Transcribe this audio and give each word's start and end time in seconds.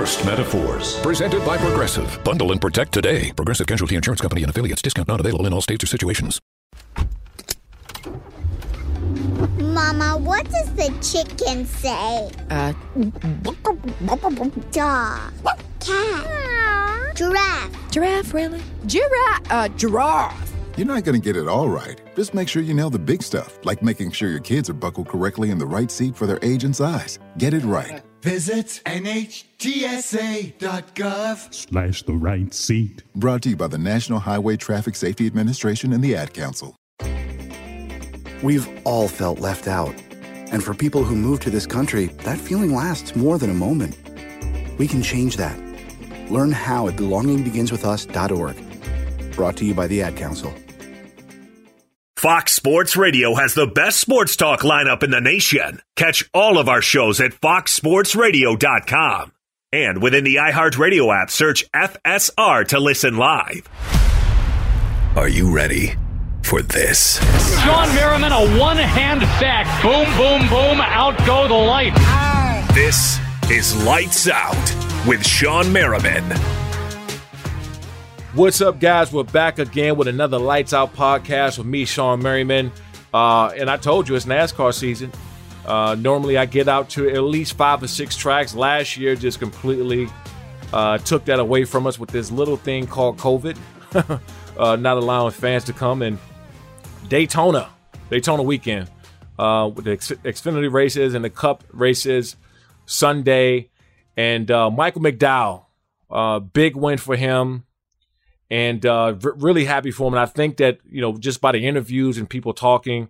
Forced 0.00 0.24
Metaphors. 0.24 0.98
Presented 1.00 1.44
by 1.44 1.58
Progressive. 1.58 2.24
Bundle 2.24 2.52
and 2.52 2.60
protect 2.60 2.90
today. 2.90 3.32
Progressive 3.36 3.66
Casualty 3.66 3.96
Insurance 3.96 4.22
Company 4.22 4.42
and 4.42 4.48
affiliates. 4.48 4.80
Discount 4.80 5.06
not 5.08 5.20
available 5.20 5.46
in 5.46 5.52
all 5.52 5.60
states 5.60 5.84
or 5.84 5.88
situations. 5.88 6.40
Mama, 9.58 10.16
what 10.16 10.50
does 10.50 10.74
the 10.74 10.88
chicken 11.02 11.66
say? 11.66 12.30
Uh, 12.48 12.72
Dog. 14.70 15.32
Cat. 15.80 17.14
Giraffe. 17.14 17.90
giraffe, 17.90 18.32
really? 18.32 18.62
Giraffe, 18.86 19.52
uh, 19.52 19.68
giraffe. 19.68 20.52
You're 20.78 20.86
not 20.86 21.04
going 21.04 21.20
to 21.20 21.22
get 21.22 21.36
it 21.36 21.46
all 21.46 21.68
right. 21.68 22.00
Just 22.16 22.32
make 22.32 22.48
sure 22.48 22.62
you 22.62 22.72
nail 22.72 22.88
the 22.88 22.98
big 22.98 23.22
stuff, 23.22 23.58
like 23.64 23.82
making 23.82 24.12
sure 24.12 24.30
your 24.30 24.40
kids 24.40 24.70
are 24.70 24.74
buckled 24.74 25.08
correctly 25.08 25.50
in 25.50 25.58
the 25.58 25.66
right 25.66 25.90
seat 25.90 26.16
for 26.16 26.26
their 26.26 26.38
age 26.40 26.64
and 26.64 26.74
size. 26.74 27.18
Get 27.36 27.52
it 27.52 27.64
right. 27.64 28.00
Visit 28.22 28.80
NHTSA.gov 28.84 29.54
slash 31.54 32.02
the 32.02 32.12
right 32.12 32.52
seat. 32.52 33.02
Brought 33.14 33.40
to 33.42 33.50
you 33.50 33.56
by 33.56 33.68
the 33.68 33.78
National 33.78 34.18
Highway 34.18 34.58
Traffic 34.58 34.94
Safety 34.94 35.26
Administration 35.26 35.94
and 35.94 36.04
the 36.04 36.14
Ad 36.14 36.34
Council. 36.34 36.76
We've 38.42 38.68
all 38.84 39.08
felt 39.08 39.40
left 39.40 39.68
out. 39.68 39.94
And 40.52 40.62
for 40.62 40.74
people 40.74 41.02
who 41.02 41.16
move 41.16 41.40
to 41.40 41.50
this 41.50 41.66
country, 41.66 42.06
that 42.24 42.38
feeling 42.38 42.74
lasts 42.74 43.16
more 43.16 43.38
than 43.38 43.48
a 43.48 43.54
moment. 43.54 43.96
We 44.78 44.86
can 44.86 45.02
change 45.02 45.38
that. 45.38 45.58
Learn 46.30 46.52
how 46.52 46.88
at 46.88 46.96
belongingbeginswithus.org. 46.96 49.34
Brought 49.34 49.56
to 49.56 49.64
you 49.64 49.72
by 49.72 49.86
the 49.86 50.02
Ad 50.02 50.16
Council. 50.16 50.52
Fox 52.20 52.52
Sports 52.52 52.96
Radio 52.98 53.34
has 53.34 53.54
the 53.54 53.66
best 53.66 53.98
sports 53.98 54.36
talk 54.36 54.60
lineup 54.60 55.02
in 55.02 55.10
the 55.10 55.22
nation. 55.22 55.80
Catch 55.96 56.28
all 56.34 56.58
of 56.58 56.68
our 56.68 56.82
shows 56.82 57.18
at 57.18 57.32
foxsportsradio.com. 57.32 59.32
And 59.72 60.02
within 60.02 60.24
the 60.24 60.34
iHeartRadio 60.34 61.18
app, 61.18 61.30
search 61.30 61.64
FSR 61.72 62.68
to 62.68 62.78
listen 62.78 63.16
live. 63.16 63.66
Are 65.16 65.30
you 65.30 65.50
ready 65.50 65.94
for 66.42 66.60
this? 66.60 67.18
Shawne 67.64 67.94
Merriman, 67.94 68.32
a 68.32 68.58
one 68.58 68.76
hand 68.76 69.22
back. 69.22 69.82
Boom, 69.82 70.04
boom, 70.18 70.46
boom. 70.50 70.78
Out 70.82 71.16
go 71.26 71.48
the 71.48 71.54
lights. 71.54 71.96
This 72.74 73.18
is 73.50 73.82
Lights 73.82 74.28
Out 74.28 74.52
with 75.08 75.22
Shawne 75.22 75.72
Merriman. 75.72 76.24
What's 78.32 78.60
up, 78.60 78.78
guys? 78.78 79.12
We're 79.12 79.24
back 79.24 79.58
again 79.58 79.96
with 79.96 80.06
another 80.06 80.38
Lights 80.38 80.72
Out 80.72 80.94
podcast 80.94 81.58
with 81.58 81.66
me, 81.66 81.84
Shawne 81.84 82.22
Merriman. 82.22 82.70
Uh, 83.12 83.48
and 83.48 83.68
I 83.68 83.76
told 83.76 84.08
you 84.08 84.14
it's 84.14 84.24
NASCAR 84.24 84.72
season. 84.72 85.10
Uh, 85.66 85.96
normally, 85.98 86.38
I 86.38 86.46
get 86.46 86.68
out 86.68 86.88
to 86.90 87.10
at 87.10 87.24
least 87.24 87.54
five 87.54 87.82
or 87.82 87.88
six 87.88 88.16
tracks. 88.16 88.54
Last 88.54 88.96
year, 88.96 89.16
just 89.16 89.40
completely 89.40 90.06
uh, 90.72 90.98
took 90.98 91.24
that 91.24 91.40
away 91.40 91.64
from 91.64 91.88
us 91.88 91.98
with 91.98 92.10
this 92.10 92.30
little 92.30 92.56
thing 92.56 92.86
called 92.86 93.18
COVID, 93.18 93.58
uh, 94.56 94.76
not 94.76 94.96
allowing 94.96 95.32
fans 95.32 95.64
to 95.64 95.72
come. 95.72 96.00
And 96.00 96.16
Daytona, 97.08 97.68
Daytona 98.10 98.44
weekend, 98.44 98.88
uh, 99.40 99.72
with 99.74 99.86
the 99.86 99.96
Xfinity 99.96 100.72
races 100.72 101.14
and 101.14 101.24
the 101.24 101.30
Cup 101.30 101.64
races 101.72 102.36
Sunday, 102.86 103.70
and 104.16 104.48
uh, 104.52 104.70
Michael 104.70 105.02
McDowell, 105.02 105.64
big 106.52 106.76
win 106.76 106.96
for 106.96 107.16
him 107.16 107.64
and 108.50 108.84
uh, 108.84 109.14
r- 109.22 109.34
really 109.36 109.64
happy 109.64 109.90
for 109.90 110.08
him. 110.08 110.14
And 110.14 110.20
I 110.20 110.26
think 110.26 110.56
that 110.58 110.78
you 110.88 111.00
know, 111.00 111.16
just 111.16 111.40
by 111.40 111.52
the 111.52 111.66
interviews 111.66 112.18
and 112.18 112.28
people 112.28 112.52
talking 112.52 113.08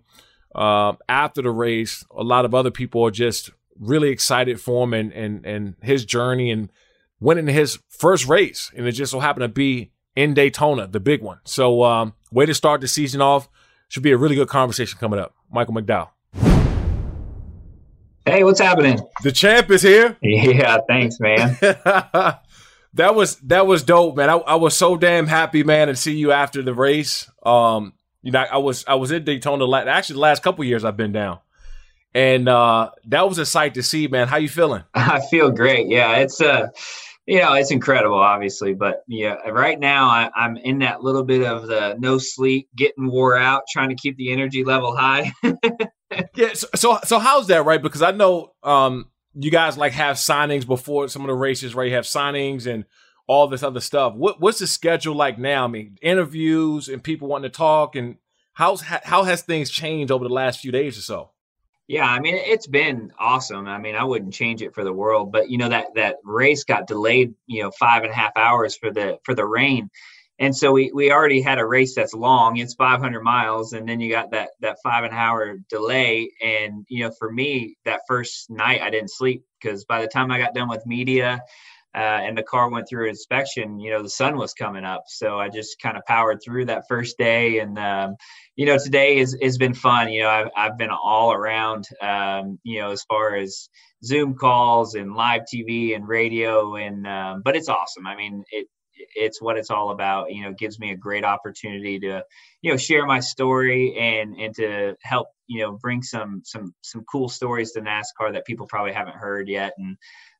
uh, 0.53 0.93
after 1.09 1.41
the 1.41 1.51
race, 1.51 2.05
a 2.11 2.23
lot 2.23 2.45
of 2.45 2.53
other 2.53 2.71
people 2.71 3.03
are 3.03 3.11
just 3.11 3.51
really 3.79 4.09
excited 4.09 4.59
for 4.59 4.83
him 4.83 4.93
and 4.93 5.11
and 5.13 5.45
and 5.45 5.75
his 5.81 6.05
journey 6.05 6.51
and 6.51 6.71
winning 7.19 7.47
his 7.47 7.79
first 7.89 8.27
race, 8.27 8.71
and 8.75 8.87
it 8.87 8.91
just 8.93 9.11
so 9.11 9.19
happened 9.19 9.43
to 9.43 9.47
be 9.47 9.91
in 10.15 10.33
Daytona, 10.33 10.87
the 10.87 10.99
big 10.99 11.21
one. 11.21 11.39
So, 11.45 11.83
um, 11.83 12.13
way 12.31 12.45
to 12.45 12.53
start 12.53 12.81
the 12.81 12.87
season 12.87 13.21
off. 13.21 13.47
Should 13.87 14.03
be 14.03 14.11
a 14.11 14.17
really 14.17 14.35
good 14.35 14.47
conversation 14.47 14.97
coming 14.99 15.19
up. 15.19 15.35
Michael 15.51 15.73
McDowell. 15.73 16.09
Hey, 18.25 18.43
what's 18.43 18.59
happening? 18.59 18.99
The 19.23 19.31
champ 19.31 19.69
is 19.71 19.81
here. 19.81 20.15
Yeah, 20.21 20.77
thanks, 20.87 21.19
man. 21.19 21.57
that 22.93 23.15
was 23.15 23.37
that 23.37 23.67
was 23.67 23.83
dope, 23.83 24.17
man. 24.17 24.29
I, 24.29 24.35
I 24.35 24.55
was 24.55 24.75
so 24.75 24.97
damn 24.97 25.27
happy, 25.27 25.63
man, 25.63 25.87
to 25.87 25.95
see 25.95 26.15
you 26.15 26.31
after 26.31 26.61
the 26.61 26.73
race. 26.73 27.29
Um, 27.43 27.93
you 28.21 28.31
know, 28.31 28.39
I 28.39 28.57
was 28.57 28.85
I 28.87 28.95
was 28.95 29.11
in 29.11 29.23
Daytona. 29.23 29.65
last, 29.65 29.87
Actually, 29.87 30.15
the 30.15 30.19
last 30.21 30.43
couple 30.43 30.63
years 30.63 30.83
I've 30.83 30.97
been 30.97 31.11
down, 31.11 31.39
and 32.13 32.47
uh, 32.47 32.91
that 33.07 33.27
was 33.27 33.37
a 33.37 33.45
sight 33.45 33.75
to 33.75 33.83
see, 33.83 34.07
man. 34.07 34.27
How 34.27 34.37
you 34.37 34.49
feeling? 34.49 34.83
I 34.93 35.21
feel 35.29 35.51
great. 35.51 35.87
Yeah, 35.87 36.17
it's 36.17 36.41
uh 36.41 36.67
you 37.27 37.39
know, 37.39 37.53
it's 37.53 37.71
incredible, 37.71 38.17
obviously, 38.17 38.73
but 38.73 39.03
yeah, 39.07 39.35
right 39.49 39.79
now 39.79 40.07
I, 40.07 40.29
I'm 40.35 40.57
in 40.57 40.79
that 40.79 41.03
little 41.03 41.23
bit 41.23 41.43
of 41.43 41.67
the 41.67 41.95
no 41.99 42.17
sleep, 42.17 42.67
getting 42.75 43.09
wore 43.09 43.37
out, 43.37 43.63
trying 43.71 43.89
to 43.89 43.95
keep 43.95 44.17
the 44.17 44.31
energy 44.31 44.63
level 44.63 44.95
high. 44.95 45.31
yeah. 46.35 46.53
So, 46.53 46.67
so, 46.75 46.99
so 47.05 47.19
how's 47.19 47.47
that, 47.47 47.63
right? 47.63 47.81
Because 47.81 48.01
I 48.01 48.11
know, 48.11 48.53
um, 48.63 49.10
you 49.33 49.51
guys 49.51 49.77
like 49.77 49.93
have 49.93 50.17
signings 50.17 50.65
before 50.65 51.07
some 51.07 51.21
of 51.21 51.27
the 51.27 51.33
races, 51.33 51.75
right? 51.75 51.87
You 51.87 51.95
have 51.95 52.05
signings 52.05 52.67
and 52.67 52.85
all 53.27 53.47
this 53.47 53.63
other 53.63 53.79
stuff. 53.79 54.13
What, 54.13 54.41
what's 54.41 54.59
the 54.59 54.67
schedule 54.67 55.15
like 55.15 55.37
now? 55.37 55.65
I 55.65 55.67
mean, 55.67 55.97
interviews 56.01 56.89
and 56.89 57.03
people 57.03 57.27
wanting 57.27 57.49
to 57.49 57.57
talk 57.57 57.95
and 57.95 58.17
how's, 58.53 58.81
how 58.81 59.23
has 59.23 59.41
things 59.41 59.69
changed 59.69 60.11
over 60.11 60.27
the 60.27 60.33
last 60.33 60.59
few 60.59 60.71
days 60.71 60.97
or 60.97 61.01
so? 61.01 61.31
Yeah, 61.91 62.05
I 62.05 62.21
mean 62.21 62.35
it's 62.37 62.67
been 62.67 63.11
awesome. 63.19 63.67
I 63.67 63.77
mean 63.77 63.95
I 63.95 64.05
wouldn't 64.05 64.33
change 64.33 64.61
it 64.61 64.73
for 64.73 64.85
the 64.85 64.93
world, 64.93 65.33
but 65.33 65.49
you 65.49 65.57
know 65.57 65.67
that 65.67 65.87
that 65.95 66.19
race 66.23 66.63
got 66.63 66.87
delayed, 66.87 67.33
you 67.47 67.63
know, 67.63 67.71
five 67.71 68.03
and 68.03 68.11
a 68.13 68.15
half 68.15 68.31
hours 68.37 68.77
for 68.77 68.91
the 68.91 69.19
for 69.23 69.35
the 69.35 69.45
rain, 69.45 69.89
and 70.41 70.55
so 70.55 70.71
we 70.71 70.91
we 70.91 71.11
already 71.11 71.39
had 71.39 71.59
a 71.59 71.65
race 71.65 71.93
that's 71.95 72.15
long. 72.15 72.57
It's 72.57 72.73
500 72.73 73.21
miles, 73.21 73.73
and 73.73 73.87
then 73.87 73.99
you 73.99 74.09
got 74.09 74.31
that 74.31 74.49
that 74.61 74.79
five 74.83 75.03
and 75.03 75.13
hour 75.13 75.57
delay. 75.69 76.31
And 76.43 76.83
you 76.89 77.03
know, 77.03 77.11
for 77.17 77.31
me, 77.31 77.77
that 77.85 78.01
first 78.07 78.49
night 78.49 78.81
I 78.81 78.89
didn't 78.89 79.11
sleep 79.11 79.45
because 79.61 79.85
by 79.85 80.01
the 80.01 80.07
time 80.07 80.31
I 80.31 80.39
got 80.39 80.55
done 80.55 80.67
with 80.67 80.83
media 80.87 81.41
uh, 81.93 81.97
and 82.23 82.35
the 82.35 82.43
car 82.43 82.71
went 82.71 82.89
through 82.89 83.09
inspection, 83.09 83.79
you 83.79 83.91
know, 83.91 84.01
the 84.01 84.09
sun 84.09 84.35
was 84.35 84.53
coming 84.55 84.83
up. 84.83 85.03
So 85.07 85.39
I 85.39 85.49
just 85.49 85.79
kind 85.79 85.95
of 85.95 86.05
powered 86.05 86.39
through 86.43 86.65
that 86.65 86.87
first 86.87 87.19
day. 87.19 87.59
And, 87.59 87.77
um, 87.77 88.15
you 88.55 88.65
know, 88.65 88.77
today 88.77 89.19
has, 89.19 89.35
has 89.41 89.57
been 89.59 89.73
fun. 89.75 90.09
You 90.11 90.23
know, 90.23 90.29
I've, 90.29 90.47
I've 90.55 90.77
been 90.77 90.89
all 90.89 91.33
around, 91.33 91.87
um, 92.01 92.59
you 92.63 92.79
know, 92.79 92.91
as 92.91 93.03
far 93.03 93.35
as 93.35 93.69
Zoom 94.03 94.35
calls 94.35 94.95
and 94.95 95.13
live 95.13 95.41
TV 95.53 95.93
and 95.95 96.07
radio. 96.07 96.77
And, 96.77 97.05
um, 97.05 97.41
but 97.43 97.55
it's 97.55 97.69
awesome. 97.69 98.07
I 98.07 98.15
mean, 98.15 98.43
it, 98.51 98.67
it's 99.15 99.41
what 99.41 99.57
it's 99.57 99.69
all 99.69 99.91
about 99.91 100.31
you 100.31 100.43
know 100.43 100.53
gives 100.53 100.79
me 100.79 100.91
a 100.91 100.97
great 100.97 101.23
opportunity 101.23 101.99
to 101.99 102.23
you 102.61 102.71
know 102.71 102.77
share 102.77 103.05
my 103.05 103.19
story 103.19 103.95
and 103.97 104.35
and 104.35 104.55
to 104.55 104.95
help 105.01 105.27
you 105.47 105.61
know 105.61 105.71
bring 105.73 106.01
some 106.01 106.41
some 106.45 106.73
some 106.81 107.03
cool 107.11 107.29
stories 107.29 107.71
to 107.71 107.81
nascar 107.81 108.33
that 108.33 108.45
people 108.45 108.67
probably 108.67 108.93
haven't 108.93 109.15
heard 109.15 109.47
yet 109.47 109.73
and 109.77 109.97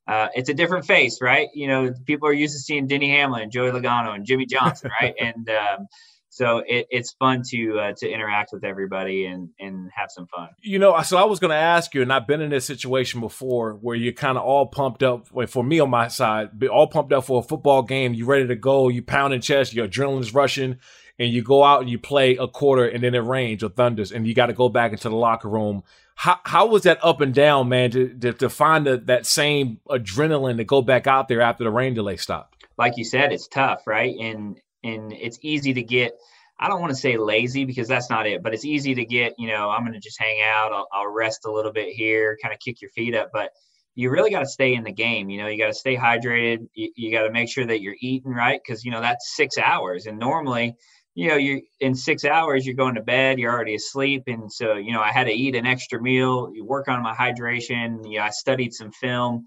uh, 0.07 0.27
it's 0.33 0.49
a 0.49 0.53
different 0.53 0.85
face, 0.85 1.21
right? 1.21 1.49
You 1.53 1.67
know, 1.67 1.93
people 2.05 2.27
are 2.27 2.33
used 2.33 2.55
to 2.55 2.59
seeing 2.59 2.87
Denny 2.87 3.11
Hamlin, 3.11 3.51
Joey 3.51 3.71
Logano, 3.71 4.15
and 4.15 4.25
Jimmie 4.25 4.47
Johnson, 4.47 4.89
right? 4.99 5.13
and 5.21 5.49
um, 5.49 5.87
so 6.33 6.59
it, 6.65 6.87
it's 6.89 7.11
fun 7.11 7.43
to 7.49 7.77
uh, 7.77 7.93
to 7.97 8.09
interact 8.09 8.51
with 8.53 8.63
everybody 8.63 9.25
and 9.25 9.49
and 9.59 9.91
have 9.93 10.09
some 10.09 10.27
fun. 10.27 10.47
You 10.61 10.79
know, 10.79 10.99
so 11.01 11.17
I 11.17 11.25
was 11.25 11.41
going 11.41 11.51
to 11.51 11.57
ask 11.57 11.93
you, 11.93 12.01
and 12.01 12.11
I've 12.11 12.25
been 12.25 12.39
in 12.39 12.49
this 12.49 12.63
situation 12.63 13.19
before 13.19 13.73
where 13.73 13.97
you're 13.97 14.13
kind 14.13 14.37
of 14.37 14.43
all 14.45 14.65
pumped 14.65 15.03
up. 15.03 15.27
For 15.49 15.63
me 15.63 15.81
on 15.81 15.89
my 15.89 16.07
side, 16.07 16.51
all 16.71 16.87
pumped 16.87 17.11
up 17.11 17.25
for 17.25 17.41
a 17.41 17.43
football 17.43 17.83
game. 17.83 18.13
You 18.13 18.25
ready 18.25 18.47
to 18.47 18.55
go? 18.55 18.87
You 18.87 19.01
pounding 19.01 19.41
chest. 19.41 19.73
Your 19.73 19.87
adrenaline's 19.87 20.33
rushing. 20.33 20.79
And 21.19 21.31
you 21.31 21.43
go 21.43 21.63
out 21.63 21.81
and 21.81 21.89
you 21.89 21.99
play 21.99 22.37
a 22.37 22.47
quarter, 22.47 22.87
and 22.87 23.03
then 23.03 23.13
it 23.13 23.19
rains 23.19 23.61
or 23.63 23.69
thunders, 23.69 24.11
and 24.11 24.25
you 24.25 24.33
got 24.33 24.47
to 24.47 24.53
go 24.53 24.69
back 24.69 24.91
into 24.91 25.07
the 25.07 25.15
locker 25.15 25.49
room 25.49 25.83
how 26.15 26.39
how 26.43 26.67
was 26.67 26.83
that 26.83 27.03
up 27.03 27.21
and 27.21 27.33
down, 27.33 27.69
man, 27.69 27.91
to 27.91 28.09
to, 28.19 28.33
to 28.33 28.49
find 28.49 28.87
the, 28.87 28.97
that 28.97 29.25
same 29.25 29.79
adrenaline 29.89 30.57
to 30.57 30.63
go 30.63 30.81
back 30.81 31.07
out 31.07 31.27
there 31.27 31.41
after 31.41 31.63
the 31.63 31.71
rain 31.71 31.93
delay 31.93 32.15
stopped? 32.15 32.63
Like 32.77 32.93
you 32.97 33.03
said, 33.03 33.31
it's 33.31 33.47
tough, 33.47 33.85
right? 33.85 34.15
And 34.19 34.59
and 34.83 35.13
it's 35.13 35.39
easy 35.41 35.73
to 35.73 35.83
get. 35.83 36.13
I 36.59 36.67
don't 36.67 36.79
want 36.79 36.91
to 36.91 36.99
say 36.99 37.17
lazy 37.17 37.65
because 37.65 37.87
that's 37.87 38.09
not 38.09 38.27
it, 38.27 38.43
but 38.43 38.53
it's 38.53 38.65
easy 38.65 38.93
to 38.95 39.05
get. 39.05 39.33
You 39.37 39.47
know, 39.47 39.69
I'm 39.69 39.81
going 39.81 39.93
to 39.93 39.99
just 39.99 40.19
hang 40.19 40.41
out. 40.43 40.71
I'll, 40.71 40.87
I'll 40.93 41.11
rest 41.11 41.45
a 41.45 41.51
little 41.51 41.71
bit 41.71 41.89
here, 41.89 42.37
kind 42.41 42.53
of 42.53 42.59
kick 42.59 42.81
your 42.81 42.91
feet 42.91 43.15
up, 43.15 43.29
but 43.33 43.51
you 43.95 44.09
really 44.09 44.29
got 44.29 44.41
to 44.41 44.47
stay 44.47 44.73
in 44.73 44.83
the 44.83 44.91
game. 44.91 45.29
You 45.29 45.41
know, 45.41 45.47
you 45.47 45.57
got 45.57 45.67
to 45.67 45.73
stay 45.73 45.97
hydrated. 45.97 46.67
You, 46.73 46.91
you 46.95 47.11
got 47.11 47.23
to 47.23 47.31
make 47.31 47.49
sure 47.49 47.65
that 47.65 47.81
you're 47.81 47.95
eating 47.99 48.31
right 48.31 48.59
because 48.63 48.85
you 48.85 48.91
know 48.91 49.01
that's 49.01 49.35
six 49.35 49.57
hours, 49.57 50.05
and 50.05 50.19
normally 50.19 50.75
you 51.13 51.27
know, 51.27 51.35
you're 51.35 51.61
in 51.79 51.93
six 51.93 52.23
hours 52.23 52.65
you're 52.65 52.75
going 52.75 52.95
to 52.95 53.01
bed, 53.01 53.37
you're 53.37 53.51
already 53.51 53.75
asleep, 53.75 54.23
and 54.27 54.51
so 54.51 54.75
you 54.75 54.93
know 54.93 55.01
I 55.01 55.11
had 55.11 55.25
to 55.25 55.33
eat 55.33 55.55
an 55.55 55.65
extra 55.65 56.01
meal, 56.01 56.51
you 56.53 56.65
work 56.65 56.87
on 56.87 57.01
my 57.03 57.13
hydration. 57.13 58.09
You 58.09 58.19
know, 58.19 58.23
I 58.23 58.29
studied 58.29 58.73
some 58.73 58.91
film, 58.91 59.45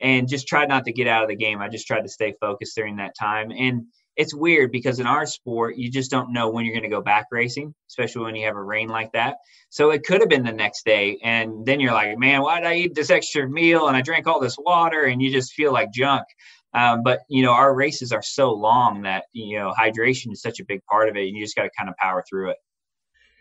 and 0.00 0.28
just 0.28 0.46
tried 0.46 0.68
not 0.68 0.84
to 0.84 0.92
get 0.92 1.06
out 1.06 1.22
of 1.22 1.28
the 1.28 1.36
game. 1.36 1.60
I 1.60 1.68
just 1.68 1.86
tried 1.86 2.02
to 2.02 2.08
stay 2.08 2.34
focused 2.40 2.76
during 2.76 2.96
that 2.96 3.14
time, 3.18 3.50
and 3.50 3.86
it's 4.16 4.34
weird 4.34 4.72
because 4.72 4.98
in 4.98 5.06
our 5.06 5.26
sport 5.26 5.76
you 5.76 5.90
just 5.90 6.10
don't 6.10 6.32
know 6.32 6.50
when 6.50 6.64
you're 6.64 6.74
going 6.74 6.88
to 6.88 6.94
go 6.94 7.02
back 7.02 7.26
racing, 7.30 7.74
especially 7.88 8.24
when 8.24 8.36
you 8.36 8.46
have 8.46 8.56
a 8.56 8.62
rain 8.62 8.88
like 8.88 9.12
that. 9.12 9.36
So 9.68 9.90
it 9.90 10.04
could 10.04 10.20
have 10.20 10.30
been 10.30 10.44
the 10.44 10.52
next 10.52 10.84
day, 10.84 11.18
and 11.22 11.66
then 11.66 11.80
you're 11.80 11.92
like, 11.92 12.18
man, 12.18 12.42
why 12.42 12.60
did 12.60 12.66
I 12.66 12.74
eat 12.76 12.94
this 12.94 13.10
extra 13.10 13.48
meal 13.48 13.88
and 13.88 13.96
I 13.96 14.02
drank 14.02 14.26
all 14.26 14.40
this 14.40 14.56
water, 14.58 15.02
and 15.02 15.20
you 15.20 15.30
just 15.30 15.52
feel 15.52 15.72
like 15.72 15.92
junk. 15.92 16.24
Um, 16.72 17.02
but 17.02 17.20
you 17.28 17.42
know, 17.42 17.52
our 17.52 17.74
races 17.74 18.12
are 18.12 18.22
so 18.22 18.52
long 18.52 19.02
that 19.02 19.24
you 19.32 19.58
know 19.58 19.72
hydration 19.78 20.32
is 20.32 20.42
such 20.42 20.60
a 20.60 20.64
big 20.64 20.80
part 20.90 21.08
of 21.08 21.16
it, 21.16 21.26
and 21.26 21.36
you 21.36 21.44
just 21.44 21.56
got 21.56 21.64
to 21.64 21.70
kind 21.76 21.88
of 21.88 21.96
power 21.96 22.24
through 22.28 22.50
it. 22.50 22.56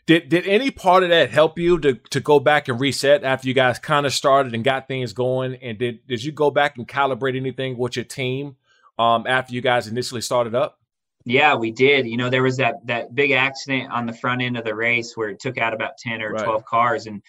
Did 0.06 0.30
did 0.30 0.46
any 0.46 0.72
part 0.72 1.04
of 1.04 1.10
that 1.10 1.32
help 1.32 1.58
you 1.58 1.80
to 1.80 1.96
to 1.96 2.20
go 2.20 2.40
back 2.40 2.68
and 2.68 2.80
reset 2.80 3.24
after 3.24 3.48
you 3.48 3.54
guys 3.54 3.80
kind 3.80 4.06
of 4.06 4.14
started 4.14 4.54
and 4.54 4.64
got 4.64 4.88
things 4.88 5.14
going? 5.14 5.56
And 5.56 5.78
did 5.78 6.06
did 6.08 6.24
you 6.24 6.32
go 6.32 6.52
back 6.52 6.78
and 6.78 6.88
calibrate 6.88 7.36
anything 7.36 7.78
with 7.78 7.96
your 7.96 8.06
team 8.06 8.56
um, 8.98 9.26
after 9.28 9.54
you 9.54 9.62
guys 9.62 9.88
initially 9.88 10.22
started 10.22 10.56
up? 10.56 10.80
Yeah, 11.26 11.56
we 11.56 11.72
did. 11.72 12.08
You 12.08 12.18
know, 12.18 12.30
there 12.30 12.44
was 12.44 12.58
that 12.58 12.86
that 12.86 13.16
big 13.16 13.32
accident 13.32 13.92
on 13.92 14.06
the 14.06 14.14
front 14.14 14.42
end 14.42 14.58
of 14.58 14.64
the 14.64 14.76
race 14.76 15.18
where 15.18 15.30
it 15.30 15.40
took 15.40 15.58
out 15.58 15.74
about 15.74 15.98
ten 15.98 16.22
or 16.22 16.32
right. 16.32 16.44
twelve 16.44 16.66
cars, 16.66 17.08
and 17.08 17.22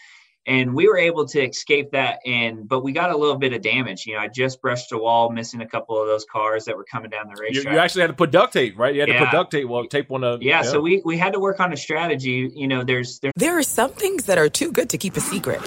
and 0.47 0.75
we 0.75 0.89
were 0.89 0.97
able 0.97 1.27
to 1.27 1.41
escape 1.41 1.91
that 1.91 2.21
and 2.25 2.69
but 2.69 2.81
we 2.81 2.93
got 2.93 3.11
a 3.11 3.17
little 3.17 3.37
bit 3.37 3.53
of 3.53 3.61
damage 3.63 4.07
you 4.07 4.15
know 4.15 4.21
i 4.21 4.29
just 4.29 4.61
brushed 4.63 4.93
a 4.93 4.99
wall 4.99 5.31
missing 5.31 5.61
a 5.61 5.67
couple 5.67 6.01
of 6.01 6.07
those 6.07 6.25
cars 6.31 6.65
that 6.65 6.77
were 6.77 6.85
coming 6.85 7.11
down 7.11 7.27
the 7.27 7.41
racetrack 7.41 7.65
you, 7.65 7.73
you 7.73 7.79
actually 7.79 8.01
had 8.01 8.09
to 8.09 8.15
put 8.15 8.31
duct 8.31 8.53
tape 8.53 8.79
right 8.79 8.95
you 8.95 9.01
had 9.01 9.09
yeah. 9.09 9.19
to 9.19 9.25
put 9.27 9.33
duct 9.33 9.51
tape 9.51 9.69
well 9.69 9.85
tape 9.87 10.09
one 10.09 10.25
of 10.25 10.43
yeah, 10.43 10.63
yeah, 10.63 10.63
so 10.63 10.81
we 10.81 11.03
we 11.05 11.19
had 11.19 11.33
to 11.33 11.41
work 11.41 11.61
on 11.61 11.73
a 11.73 11.77
strategy 11.77 12.51
you 12.55 12.69
know 12.69 12.85
there's, 12.85 13.19
there's 13.21 13.33
there 13.37 13.59
are 13.59 13.63
some 13.63 13.91
things 13.93 14.27
that 14.27 14.39
are 14.39 14.49
too 14.49 14.71
good 14.71 14.89
to 14.89 14.99
keep 14.99 15.17
a 15.17 15.21
secret 15.21 15.61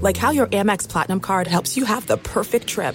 like 0.00 0.16
how 0.16 0.30
your 0.30 0.46
amex 0.48 0.88
platinum 0.88 1.20
card 1.20 1.46
helps 1.46 1.76
you 1.76 1.84
have 1.84 2.06
the 2.06 2.16
perfect 2.16 2.66
trip 2.66 2.94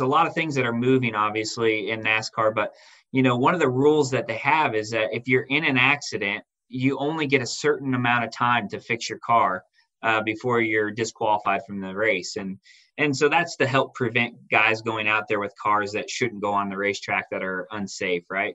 A 0.00 0.06
lot 0.06 0.26
of 0.26 0.34
things 0.34 0.54
that 0.54 0.66
are 0.66 0.72
moving, 0.72 1.14
obviously, 1.14 1.90
in 1.90 2.02
NASCAR, 2.02 2.54
but 2.54 2.72
you 3.12 3.22
know, 3.22 3.36
one 3.36 3.54
of 3.54 3.60
the 3.60 3.68
rules 3.68 4.10
that 4.12 4.26
they 4.26 4.36
have 4.36 4.74
is 4.74 4.90
that 4.90 5.08
if 5.12 5.26
you're 5.26 5.46
in 5.48 5.64
an 5.64 5.76
accident, 5.76 6.44
you 6.68 6.96
only 6.98 7.26
get 7.26 7.42
a 7.42 7.46
certain 7.46 7.94
amount 7.94 8.24
of 8.24 8.30
time 8.30 8.68
to 8.68 8.78
fix 8.78 9.08
your 9.08 9.18
car 9.18 9.64
uh, 10.02 10.22
before 10.22 10.60
you're 10.60 10.90
disqualified 10.90 11.62
from 11.66 11.80
the 11.80 11.94
race. 11.94 12.36
And 12.36 12.58
and 12.98 13.16
so 13.16 13.28
that's 13.28 13.56
to 13.56 13.66
help 13.66 13.94
prevent 13.94 14.34
guys 14.50 14.82
going 14.82 15.08
out 15.08 15.26
there 15.26 15.40
with 15.40 15.54
cars 15.60 15.92
that 15.92 16.10
shouldn't 16.10 16.42
go 16.42 16.52
on 16.52 16.68
the 16.68 16.76
racetrack 16.76 17.30
that 17.30 17.42
are 17.42 17.66
unsafe, 17.70 18.24
right? 18.28 18.54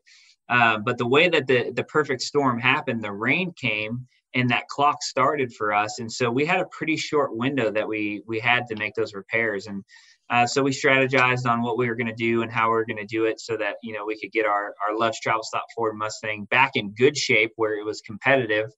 Uh, 0.49 0.77
but 0.77 0.97
the 0.97 1.07
way 1.07 1.27
that 1.27 1.47
the 1.47 1.71
the 1.71 1.83
perfect 1.83 2.21
storm 2.21 2.59
happened, 2.59 3.03
the 3.03 3.11
rain 3.11 3.51
came 3.59 4.07
and 4.33 4.49
that 4.49 4.67
clock 4.67 5.01
started 5.01 5.53
for 5.53 5.73
us, 5.73 5.99
and 5.99 6.11
so 6.11 6.29
we 6.29 6.45
had 6.45 6.59
a 6.59 6.65
pretty 6.65 6.97
short 6.97 7.35
window 7.35 7.71
that 7.71 7.87
we 7.87 8.21
we 8.27 8.39
had 8.39 8.67
to 8.67 8.75
make 8.75 8.93
those 8.95 9.13
repairs. 9.13 9.67
And 9.67 9.83
uh, 10.29 10.47
so 10.47 10.63
we 10.63 10.71
strategized 10.71 11.45
on 11.45 11.61
what 11.61 11.77
we 11.77 11.87
were 11.87 11.95
going 11.95 12.07
to 12.07 12.13
do 12.13 12.41
and 12.41 12.51
how 12.51 12.67
we 12.67 12.75
were 12.75 12.85
going 12.85 12.97
to 12.97 13.05
do 13.05 13.25
it 13.25 13.39
so 13.39 13.57
that 13.57 13.75
you 13.83 13.93
know 13.93 14.05
we 14.05 14.19
could 14.19 14.31
get 14.31 14.45
our 14.45 14.73
our 14.87 14.97
Love's 14.97 15.19
Travel 15.19 15.43
Stop 15.43 15.65
Ford 15.75 15.95
Mustang 15.95 16.45
back 16.49 16.71
in 16.75 16.93
good 16.93 17.15
shape 17.15 17.51
where 17.55 17.77
it 17.77 17.85
was 17.85 18.01
competitive, 18.01 18.71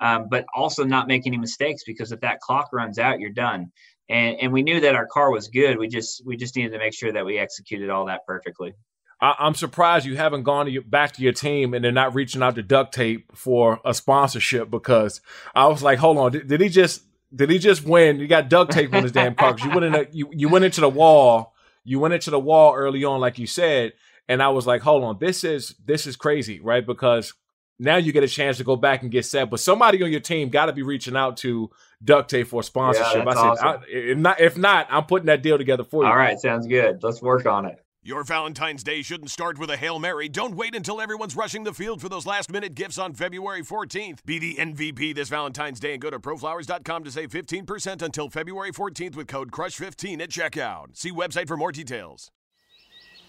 um, 0.00 0.28
but 0.30 0.44
also 0.54 0.84
not 0.84 1.08
make 1.08 1.26
any 1.26 1.38
mistakes 1.38 1.82
because 1.84 2.12
if 2.12 2.20
that 2.20 2.40
clock 2.40 2.68
runs 2.72 2.98
out, 2.98 3.18
you're 3.18 3.30
done. 3.30 3.72
And 4.08 4.36
and 4.40 4.52
we 4.52 4.62
knew 4.62 4.80
that 4.80 4.94
our 4.94 5.06
car 5.06 5.32
was 5.32 5.48
good. 5.48 5.76
We 5.78 5.88
just 5.88 6.22
we 6.24 6.36
just 6.36 6.54
needed 6.54 6.72
to 6.72 6.78
make 6.78 6.94
sure 6.94 7.12
that 7.12 7.26
we 7.26 7.38
executed 7.38 7.90
all 7.90 8.06
that 8.06 8.20
perfectly. 8.26 8.74
I, 9.20 9.46
am 9.46 9.54
surprised 9.54 10.04
you 10.04 10.16
haven't 10.16 10.42
gone 10.42 10.66
to 10.66 10.72
your, 10.72 10.82
back 10.82 11.12
to 11.12 11.22
your 11.22 11.32
team 11.32 11.74
and 11.74 11.84
they're 11.84 11.92
not 11.92 12.12
reaching 12.12 12.42
out 12.42 12.56
to 12.56 12.62
duct 12.62 12.92
tape 12.92 13.36
for 13.36 13.80
a 13.84 13.94
sponsorship 13.94 14.68
because 14.68 15.20
I 15.54 15.68
was 15.68 15.80
like, 15.80 16.00
hold 16.00 16.18
on, 16.18 16.32
did, 16.32 16.48
did 16.48 16.60
he 16.60 16.68
just 16.68 17.02
did 17.34 17.50
he 17.50 17.58
just 17.58 17.84
win? 17.84 18.18
You 18.18 18.26
got 18.26 18.48
duct 18.48 18.72
tape 18.72 18.94
on 18.94 19.02
his 19.02 19.12
damn 19.12 19.34
car 19.34 19.54
because 19.54 19.66
you 19.66 19.74
went 19.74 19.84
in 19.84 19.94
a, 19.94 20.06
you, 20.12 20.30
you 20.32 20.48
went 20.48 20.64
into 20.64 20.80
the 20.80 20.88
wall. 20.88 21.54
You 21.84 21.98
went 21.98 22.14
into 22.14 22.30
the 22.30 22.38
wall 22.38 22.74
early 22.74 23.02
on, 23.04 23.20
like 23.20 23.38
you 23.38 23.46
said, 23.46 23.94
and 24.28 24.40
I 24.40 24.50
was 24.50 24.66
like, 24.66 24.82
hold 24.82 25.02
on, 25.02 25.18
this 25.18 25.42
is 25.42 25.74
this 25.84 26.06
is 26.06 26.14
crazy, 26.14 26.60
right? 26.60 26.86
Because 26.86 27.34
now 27.78 27.96
you 27.96 28.12
get 28.12 28.22
a 28.22 28.28
chance 28.28 28.58
to 28.58 28.64
go 28.64 28.76
back 28.76 29.02
and 29.02 29.10
get 29.10 29.24
set, 29.24 29.50
but 29.50 29.58
somebody 29.58 30.00
on 30.02 30.10
your 30.10 30.20
team 30.20 30.48
got 30.48 30.66
to 30.66 30.72
be 30.72 30.82
reaching 30.82 31.16
out 31.16 31.38
to 31.38 31.70
duct 32.04 32.30
tape 32.30 32.46
for 32.46 32.62
sponsorship. 32.62 33.24
Yeah, 33.24 33.30
I 33.30 33.34
said, 33.34 33.40
awesome. 33.40 33.66
I, 33.66 33.78
if 33.88 34.18
not, 34.18 34.40
if 34.40 34.56
not, 34.56 34.86
I'm 34.90 35.04
putting 35.04 35.26
that 35.26 35.42
deal 35.42 35.58
together 35.58 35.82
for 35.82 36.04
you. 36.04 36.08
All 36.08 36.16
right, 36.16 36.38
sounds 36.38 36.68
good. 36.68 37.02
Let's 37.02 37.20
work 37.20 37.46
on 37.46 37.66
it. 37.66 37.84
Your 38.04 38.24
Valentine's 38.24 38.82
Day 38.82 39.00
shouldn't 39.02 39.30
start 39.30 39.58
with 39.58 39.70
a 39.70 39.76
Hail 39.76 40.00
Mary. 40.00 40.28
Don't 40.28 40.56
wait 40.56 40.74
until 40.74 41.00
everyone's 41.00 41.36
rushing 41.36 41.62
the 41.62 41.72
field 41.72 42.00
for 42.00 42.08
those 42.08 42.26
last 42.26 42.50
minute 42.50 42.74
gifts 42.74 42.98
on 42.98 43.12
February 43.12 43.62
14th. 43.62 44.24
Be 44.26 44.40
the 44.40 44.56
MVP 44.56 45.14
this 45.14 45.28
Valentine's 45.28 45.78
Day 45.78 45.92
and 45.92 46.02
go 46.02 46.10
to 46.10 46.18
proflowers.com 46.18 47.04
to 47.04 47.12
save 47.12 47.30
15% 47.30 48.02
until 48.02 48.28
February 48.28 48.72
14th 48.72 49.14
with 49.14 49.28
code 49.28 49.52
CRUSH15 49.52 50.20
at 50.20 50.30
checkout. 50.30 50.96
See 50.96 51.12
website 51.12 51.46
for 51.46 51.56
more 51.56 51.70
details. 51.70 52.32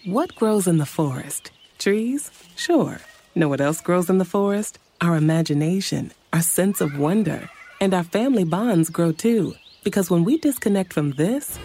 What 0.06 0.34
grows 0.34 0.66
in 0.66 0.78
the 0.78 0.86
forest? 0.86 1.52
Trees? 1.78 2.32
Sure. 2.56 2.98
Know 3.36 3.48
what 3.48 3.60
else 3.60 3.80
grows 3.80 4.10
in 4.10 4.18
the 4.18 4.24
forest? 4.24 4.80
Our 5.00 5.14
imagination, 5.14 6.10
our 6.32 6.42
sense 6.42 6.80
of 6.80 6.98
wonder, 6.98 7.48
and 7.80 7.94
our 7.94 8.02
family 8.02 8.42
bonds 8.42 8.90
grow 8.90 9.12
too. 9.12 9.54
Because 9.84 10.10
when 10.10 10.24
we 10.24 10.36
disconnect 10.36 10.92
from 10.92 11.12
this, 11.12 11.60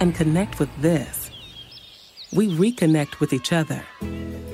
and 0.00 0.14
connect 0.14 0.58
with 0.58 0.70
this. 0.80 1.30
We 2.32 2.48
reconnect 2.48 3.20
with 3.20 3.32
each 3.32 3.52
other. 3.52 3.82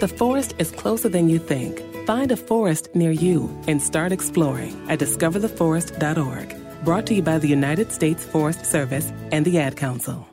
The 0.00 0.08
forest 0.08 0.54
is 0.58 0.70
closer 0.70 1.08
than 1.08 1.28
you 1.28 1.38
think. 1.38 1.80
Find 2.06 2.32
a 2.32 2.36
forest 2.36 2.88
near 2.94 3.12
you 3.12 3.48
and 3.68 3.80
start 3.80 4.12
exploring 4.12 4.74
at 4.88 4.98
discovertheforest.org. 4.98 6.84
Brought 6.84 7.06
to 7.06 7.14
you 7.14 7.22
by 7.22 7.38
the 7.38 7.48
United 7.48 7.92
States 7.92 8.24
Forest 8.24 8.66
Service 8.66 9.12
and 9.30 9.44
the 9.44 9.58
Ad 9.58 9.76
Council. 9.76 10.26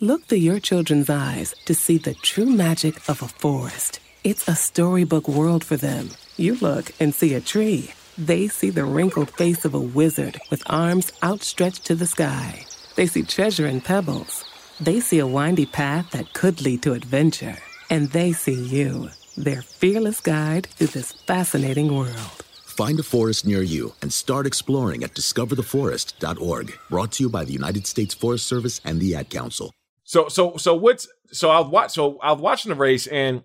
Look 0.00 0.24
through 0.24 0.38
your 0.38 0.58
children's 0.58 1.08
eyes 1.08 1.54
to 1.66 1.74
see 1.74 1.98
the 1.98 2.14
true 2.14 2.46
magic 2.46 3.08
of 3.08 3.22
a 3.22 3.28
forest. 3.28 4.00
It's 4.24 4.48
a 4.48 4.56
storybook 4.56 5.28
world 5.28 5.62
for 5.62 5.76
them. 5.76 6.10
You 6.36 6.56
look 6.56 6.90
and 6.98 7.14
see 7.14 7.34
a 7.34 7.40
tree. 7.40 7.92
They 8.18 8.48
see 8.48 8.70
the 8.70 8.84
wrinkled 8.84 9.30
face 9.30 9.64
of 9.64 9.74
a 9.74 9.80
wizard 9.80 10.40
with 10.50 10.62
arms 10.66 11.12
outstretched 11.22 11.84
to 11.86 11.94
the 11.94 12.06
sky. 12.06 12.66
They 12.94 13.06
see 13.06 13.22
treasure 13.22 13.66
in 13.66 13.80
pebbles. 13.80 14.44
They 14.80 15.00
see 15.00 15.18
a 15.18 15.26
windy 15.26 15.66
path 15.66 16.10
that 16.10 16.32
could 16.32 16.60
lead 16.60 16.82
to 16.82 16.92
adventure. 16.92 17.56
And 17.90 18.10
they 18.10 18.32
see 18.32 18.54
you, 18.54 19.10
their 19.36 19.62
fearless 19.62 20.20
guide 20.20 20.66
through 20.66 20.88
this 20.88 21.12
fascinating 21.12 21.96
world. 21.96 22.44
Find 22.64 22.98
a 22.98 23.02
forest 23.02 23.46
near 23.46 23.62
you 23.62 23.94
and 24.00 24.12
start 24.12 24.46
exploring 24.46 25.04
at 25.04 25.14
discovertheforest.org. 25.14 26.78
Brought 26.88 27.12
to 27.12 27.22
you 27.24 27.30
by 27.30 27.44
the 27.44 27.52
United 27.52 27.86
States 27.86 28.14
Forest 28.14 28.46
Service 28.46 28.80
and 28.84 29.00
the 29.00 29.14
Ad 29.14 29.30
Council. 29.30 29.72
So 30.04 30.28
so 30.28 30.56
so 30.56 30.74
what's 30.74 31.06
so 31.30 31.50
I've 31.50 31.68
watched 31.68 31.92
so 31.92 32.18
I 32.20 32.32
was 32.32 32.40
watching 32.40 32.70
the 32.70 32.76
race 32.76 33.06
and 33.06 33.44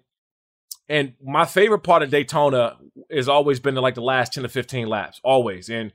and 0.89 1.13
my 1.23 1.45
favorite 1.45 1.79
part 1.79 2.03
of 2.03 2.09
Daytona 2.09 2.77
has 3.11 3.27
always 3.27 3.59
been 3.59 3.75
the, 3.75 3.81
like 3.81 3.95
the 3.95 4.01
last 4.01 4.33
10 4.33 4.43
to 4.43 4.49
15 4.49 4.87
laps, 4.87 5.19
always. 5.23 5.69
And 5.69 5.91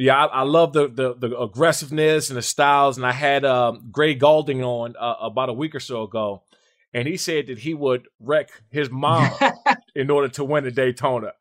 yeah, 0.00 0.24
I, 0.24 0.40
I 0.40 0.42
love 0.42 0.72
the, 0.72 0.88
the, 0.88 1.14
the 1.14 1.38
aggressiveness 1.38 2.30
and 2.30 2.36
the 2.36 2.42
styles. 2.42 2.96
And 2.96 3.04
I 3.04 3.12
had 3.12 3.44
um, 3.44 3.88
Gray 3.92 4.14
Gaulding 4.14 4.64
on 4.64 4.94
uh, 4.98 5.16
about 5.20 5.50
a 5.50 5.52
week 5.52 5.74
or 5.74 5.80
so 5.80 6.04
ago, 6.04 6.42
and 6.94 7.06
he 7.06 7.18
said 7.18 7.48
that 7.48 7.58
he 7.58 7.74
would 7.74 8.08
wreck 8.18 8.48
his 8.70 8.90
mom 8.90 9.30
in 9.94 10.10
order 10.10 10.28
to 10.28 10.44
win 10.44 10.64
the 10.64 10.70
Daytona. 10.70 11.32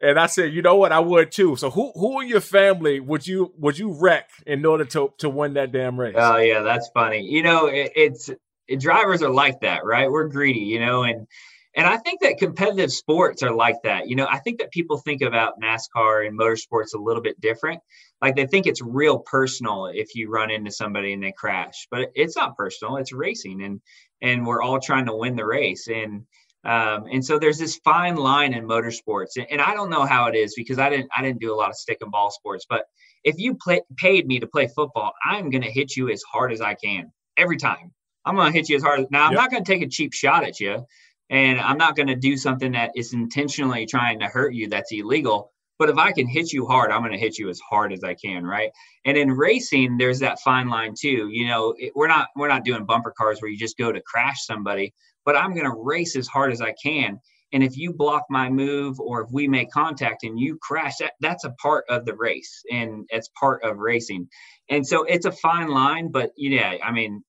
And 0.00 0.20
I 0.20 0.26
said, 0.26 0.52
you 0.52 0.62
know 0.62 0.76
what, 0.76 0.92
I 0.92 1.00
would 1.00 1.32
too. 1.32 1.56
So 1.56 1.70
who 1.70 1.90
who 1.94 2.20
in 2.20 2.28
your 2.28 2.42
family 2.42 3.00
would 3.00 3.26
you 3.26 3.52
would 3.56 3.78
you 3.78 3.92
wreck 3.98 4.28
in 4.46 4.64
order 4.64 4.84
to 4.84 5.12
to 5.18 5.28
win 5.28 5.54
that 5.54 5.72
damn 5.72 5.98
race? 5.98 6.14
Oh 6.16 6.36
yeah, 6.36 6.60
that's 6.60 6.88
funny. 6.92 7.22
You 7.22 7.42
know, 7.42 7.66
it, 7.66 7.92
it's 7.96 8.30
it, 8.68 8.78
drivers 8.78 9.22
are 9.22 9.30
like 9.30 9.62
that, 9.62 9.84
right? 9.84 10.10
We're 10.10 10.28
greedy, 10.28 10.60
you 10.60 10.80
know, 10.80 11.02
and 11.02 11.26
and 11.76 11.86
I 11.86 11.98
think 11.98 12.22
that 12.22 12.38
competitive 12.38 12.90
sports 12.90 13.42
are 13.42 13.54
like 13.54 13.76
that. 13.84 14.08
You 14.08 14.16
know, 14.16 14.26
I 14.30 14.38
think 14.38 14.58
that 14.60 14.70
people 14.70 14.96
think 14.96 15.20
about 15.20 15.60
NASCAR 15.60 16.26
and 16.26 16.38
motorsports 16.38 16.94
a 16.94 16.98
little 16.98 17.22
bit 17.22 17.38
different. 17.38 17.80
Like 18.22 18.34
they 18.34 18.46
think 18.46 18.66
it's 18.66 18.80
real 18.80 19.18
personal 19.18 19.86
if 19.86 20.14
you 20.14 20.30
run 20.30 20.50
into 20.50 20.70
somebody 20.70 21.12
and 21.12 21.22
they 21.22 21.34
crash, 21.36 21.86
but 21.90 22.08
it's 22.14 22.34
not 22.34 22.56
personal. 22.56 22.96
It's 22.96 23.12
racing, 23.12 23.62
and 23.62 23.80
and 24.22 24.46
we're 24.46 24.62
all 24.62 24.80
trying 24.80 25.04
to 25.06 25.14
win 25.14 25.36
the 25.36 25.44
race. 25.44 25.86
And 25.86 26.22
um, 26.64 27.04
and 27.12 27.22
so 27.22 27.38
there's 27.38 27.58
this 27.58 27.78
fine 27.84 28.16
line 28.16 28.54
in 28.54 28.66
motorsports, 28.66 29.36
and, 29.36 29.46
and 29.50 29.60
I 29.60 29.74
don't 29.74 29.90
know 29.90 30.06
how 30.06 30.28
it 30.28 30.34
is 30.34 30.54
because 30.56 30.78
I 30.78 30.88
didn't 30.88 31.10
I 31.14 31.20
didn't 31.20 31.40
do 31.40 31.52
a 31.52 31.56
lot 31.56 31.68
of 31.68 31.76
stick 31.76 31.98
and 32.00 32.10
ball 32.10 32.30
sports. 32.30 32.64
But 32.68 32.86
if 33.22 33.36
you 33.38 33.54
play, 33.54 33.82
paid 33.96 34.26
me 34.26 34.40
to 34.40 34.46
play 34.46 34.66
football, 34.66 35.12
I'm 35.24 35.50
going 35.50 35.62
to 35.62 35.70
hit 35.70 35.94
you 35.94 36.08
as 36.08 36.22
hard 36.22 36.52
as 36.52 36.62
I 36.62 36.72
can 36.72 37.12
every 37.36 37.58
time. 37.58 37.92
I'm 38.24 38.34
going 38.34 38.50
to 38.50 38.58
hit 38.58 38.70
you 38.70 38.76
as 38.76 38.82
hard. 38.82 39.00
As, 39.00 39.06
now 39.10 39.26
I'm 39.26 39.32
yep. 39.32 39.42
not 39.42 39.50
going 39.50 39.62
to 39.62 39.72
take 39.72 39.82
a 39.82 39.88
cheap 39.88 40.14
shot 40.14 40.42
at 40.42 40.58
you 40.58 40.86
and 41.30 41.60
I'm 41.60 41.78
not 41.78 41.96
going 41.96 42.08
to 42.08 42.16
do 42.16 42.36
something 42.36 42.72
that 42.72 42.92
is 42.94 43.12
intentionally 43.12 43.86
trying 43.86 44.20
to 44.20 44.26
hurt 44.26 44.54
you 44.54 44.68
that's 44.68 44.92
illegal. 44.92 45.52
But 45.78 45.90
if 45.90 45.98
I 45.98 46.12
can 46.12 46.26
hit 46.26 46.52
you 46.52 46.66
hard, 46.66 46.90
I'm 46.90 47.02
going 47.02 47.12
to 47.12 47.18
hit 47.18 47.38
you 47.38 47.50
as 47.50 47.60
hard 47.60 47.92
as 47.92 48.02
I 48.02 48.14
can, 48.14 48.46
right? 48.46 48.70
And 49.04 49.16
in 49.18 49.30
racing, 49.30 49.98
there's 49.98 50.20
that 50.20 50.40
fine 50.40 50.68
line 50.68 50.94
too. 50.98 51.28
You 51.30 51.48
know, 51.48 51.74
it, 51.76 51.92
we're 51.94 52.08
not 52.08 52.28
we're 52.34 52.48
not 52.48 52.64
doing 52.64 52.86
bumper 52.86 53.12
cars 53.16 53.40
where 53.40 53.50
you 53.50 53.58
just 53.58 53.76
go 53.76 53.92
to 53.92 54.00
crash 54.00 54.46
somebody, 54.46 54.94
but 55.24 55.36
I'm 55.36 55.52
going 55.54 55.70
to 55.70 55.76
race 55.76 56.16
as 56.16 56.28
hard 56.28 56.52
as 56.52 56.62
I 56.62 56.72
can. 56.82 57.20
And 57.52 57.62
if 57.62 57.76
you 57.76 57.92
block 57.92 58.24
my 58.28 58.48
move 58.50 58.98
or 58.98 59.22
if 59.22 59.30
we 59.30 59.48
make 59.48 59.70
contact 59.70 60.24
and 60.24 60.38
you 60.38 60.58
crash, 60.60 60.96
that, 60.96 61.12
that's 61.20 61.44
a 61.44 61.50
part 61.50 61.84
of 61.88 62.04
the 62.04 62.14
race 62.14 62.62
and 62.70 63.06
it's 63.10 63.30
part 63.38 63.62
of 63.62 63.78
racing. 63.78 64.28
And 64.68 64.86
so 64.86 65.04
it's 65.04 65.26
a 65.26 65.32
fine 65.32 65.68
line, 65.68 66.10
but 66.10 66.32
yeah, 66.36 66.74
I 66.82 66.90
mean, 66.90 67.22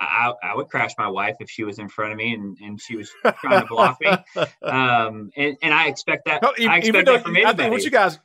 I, 0.00 0.32
I 0.42 0.56
would 0.56 0.68
crash 0.68 0.92
my 0.96 1.08
wife 1.08 1.36
if 1.40 1.50
she 1.50 1.62
was 1.62 1.78
in 1.78 1.88
front 1.88 2.12
of 2.12 2.18
me 2.18 2.32
and, 2.32 2.56
and 2.60 2.80
she 2.80 2.96
was 2.96 3.10
trying 3.40 3.60
to 3.60 3.66
block 3.66 4.00
me. 4.00 4.08
Um, 4.62 5.30
and, 5.36 5.56
and 5.62 5.74
I 5.74 5.88
expect 5.88 6.24
that. 6.24 6.42
No, 6.42 6.52
even, 6.56 6.70
I 6.70 6.78
expect 6.78 7.06
that 7.06 7.22
from 7.22 7.36
anybody. 7.36 7.54
I 7.54 7.56
think 7.56 7.72
what 7.72 7.82
you 7.82 7.90
guys, 7.90 8.18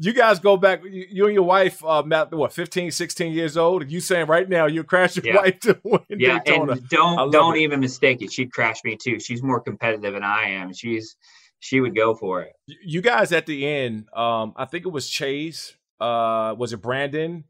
you 0.00 0.12
guys 0.12 0.40
go 0.40 0.56
back, 0.56 0.82
you, 0.84 1.06
you 1.08 1.24
and 1.26 1.34
your 1.34 1.44
wife, 1.44 1.84
uh, 1.84 2.02
Matt, 2.02 2.32
what, 2.32 2.52
15, 2.52 2.90
16 2.90 3.32
years 3.32 3.56
old? 3.56 3.82
And 3.82 3.92
You 3.92 4.00
saying 4.00 4.26
right 4.26 4.48
now 4.48 4.66
you 4.66 4.82
crash 4.82 5.16
your 5.16 5.26
yeah. 5.26 5.36
wife 5.36 5.60
to 5.60 5.78
win 5.84 6.00
yeah, 6.10 6.40
Daytona. 6.44 6.72
and 6.72 6.88
don't 6.88 7.30
don't 7.30 7.56
it. 7.56 7.60
even 7.60 7.80
mistake 7.80 8.20
it. 8.22 8.32
She'd 8.32 8.52
crash 8.52 8.82
me 8.84 8.96
too. 8.96 9.20
She's 9.20 9.42
more 9.42 9.60
competitive 9.60 10.14
than 10.14 10.24
I 10.24 10.50
am. 10.50 10.72
She's 10.72 11.16
she 11.60 11.80
would 11.80 11.94
go 11.94 12.14
for 12.14 12.42
it. 12.42 12.52
You 12.66 13.02
guys 13.02 13.32
at 13.32 13.46
the 13.46 13.66
end, 13.66 14.06
um, 14.14 14.52
I 14.56 14.64
think 14.64 14.86
it 14.86 14.90
was 14.90 15.08
Chase. 15.08 15.74
Uh, 16.00 16.54
was 16.56 16.72
it 16.72 16.80
Brandon? 16.80 17.44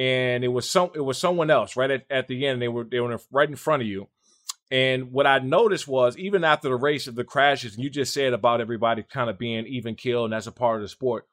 And 0.00 0.42
it 0.42 0.48
was 0.48 0.68
some 0.68 0.90
it 0.94 1.04
was 1.04 1.18
someone 1.18 1.50
else 1.50 1.76
right 1.76 1.90
at, 1.90 2.06
at 2.08 2.26
the 2.26 2.46
end. 2.46 2.62
They 2.62 2.68
were 2.68 2.84
they 2.84 3.00
were 3.00 3.20
right 3.30 3.48
in 3.48 3.54
front 3.54 3.82
of 3.82 3.88
you. 3.88 4.08
And 4.70 5.12
what 5.12 5.26
I 5.26 5.40
noticed 5.40 5.86
was 5.86 6.16
even 6.16 6.42
after 6.42 6.70
the 6.70 6.76
race 6.76 7.06
of 7.06 7.16
the 7.16 7.24
crashes, 7.24 7.74
and 7.74 7.84
you 7.84 7.90
just 7.90 8.14
said 8.14 8.32
about 8.32 8.62
everybody 8.62 9.02
kind 9.02 9.28
of 9.28 9.36
being 9.36 9.66
even 9.66 9.96
killed, 9.96 10.26
and 10.26 10.32
that's 10.32 10.46
a 10.46 10.52
part 10.52 10.76
of 10.76 10.82
the 10.82 10.88
sport. 10.88 11.26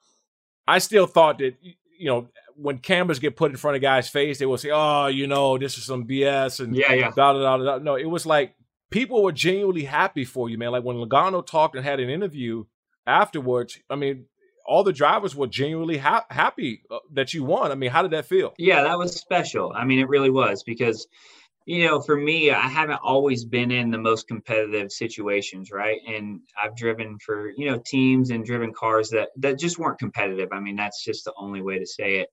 I 0.67 0.79
still 0.79 1.07
thought 1.07 1.37
that 1.37 1.55
you 1.61 2.09
know 2.09 2.27
when 2.57 2.79
cameras 2.79 3.19
get 3.19 3.37
put 3.37 3.51
in 3.51 3.57
front 3.57 3.77
of 3.77 3.81
guys' 3.81 4.09
face, 4.09 4.37
they 4.37 4.45
will 4.45 4.57
say, 4.57 4.71
"Oh, 4.73 5.07
you 5.07 5.27
know, 5.27 5.57
this 5.57 5.77
is 5.77 5.85
some 5.85 6.05
BS," 6.05 6.59
and 6.59 6.75
yeah, 6.75 6.91
yeah, 6.91 7.11
da 7.15 7.31
da 7.31 7.39
da 7.39 7.57
da. 7.57 7.77
No, 7.77 7.95
it 7.95 8.09
was 8.09 8.25
like 8.25 8.53
people 8.89 9.23
were 9.23 9.31
genuinely 9.31 9.85
happy 9.85 10.25
for 10.25 10.49
you, 10.49 10.57
man. 10.57 10.71
Like 10.71 10.83
when 10.83 10.97
Logano 10.97 11.45
talked 11.45 11.77
and 11.77 11.85
had 11.85 12.01
an 12.01 12.09
interview 12.09 12.65
afterwards. 13.05 13.79
I 13.89 13.95
mean, 13.95 14.25
all 14.67 14.83
the 14.83 14.93
drivers 14.93 15.35
were 15.35 15.47
genuinely 15.47 15.97
ha- 15.97 16.25
happy 16.29 16.83
uh, 16.91 16.99
that 17.13 17.33
you 17.33 17.43
won. 17.43 17.71
I 17.71 17.75
mean, 17.75 17.89
how 17.89 18.01
did 18.01 18.11
that 18.11 18.25
feel? 18.25 18.53
Yeah, 18.57 18.83
that 18.83 18.97
was 18.97 19.15
special. 19.15 19.71
I 19.73 19.85
mean, 19.85 19.99
it 19.99 20.09
really 20.09 20.29
was 20.29 20.63
because, 20.63 21.07
you 21.65 21.85
know, 21.85 22.01
for 22.01 22.15
me, 22.15 22.51
I 22.51 22.67
haven't 22.67 22.99
always 23.03 23.45
been 23.45 23.71
in 23.71 23.91
the 23.91 23.97
most 23.97 24.27
competitive 24.27 24.91
situations, 24.91 25.71
right? 25.71 25.99
And 26.07 26.41
I've 26.61 26.75
driven 26.75 27.17
for 27.19 27.51
you 27.57 27.71
know 27.71 27.81
teams 27.85 28.29
and 28.29 28.45
driven 28.45 28.73
cars 28.73 29.09
that 29.09 29.29
that 29.37 29.57
just 29.57 29.79
weren't 29.79 29.99
competitive. 29.99 30.49
I 30.51 30.59
mean, 30.59 30.75
that's 30.75 31.03
just 31.03 31.25
the 31.25 31.33
only 31.37 31.61
way 31.61 31.79
to 31.79 31.85
say 31.85 32.19
it. 32.19 32.29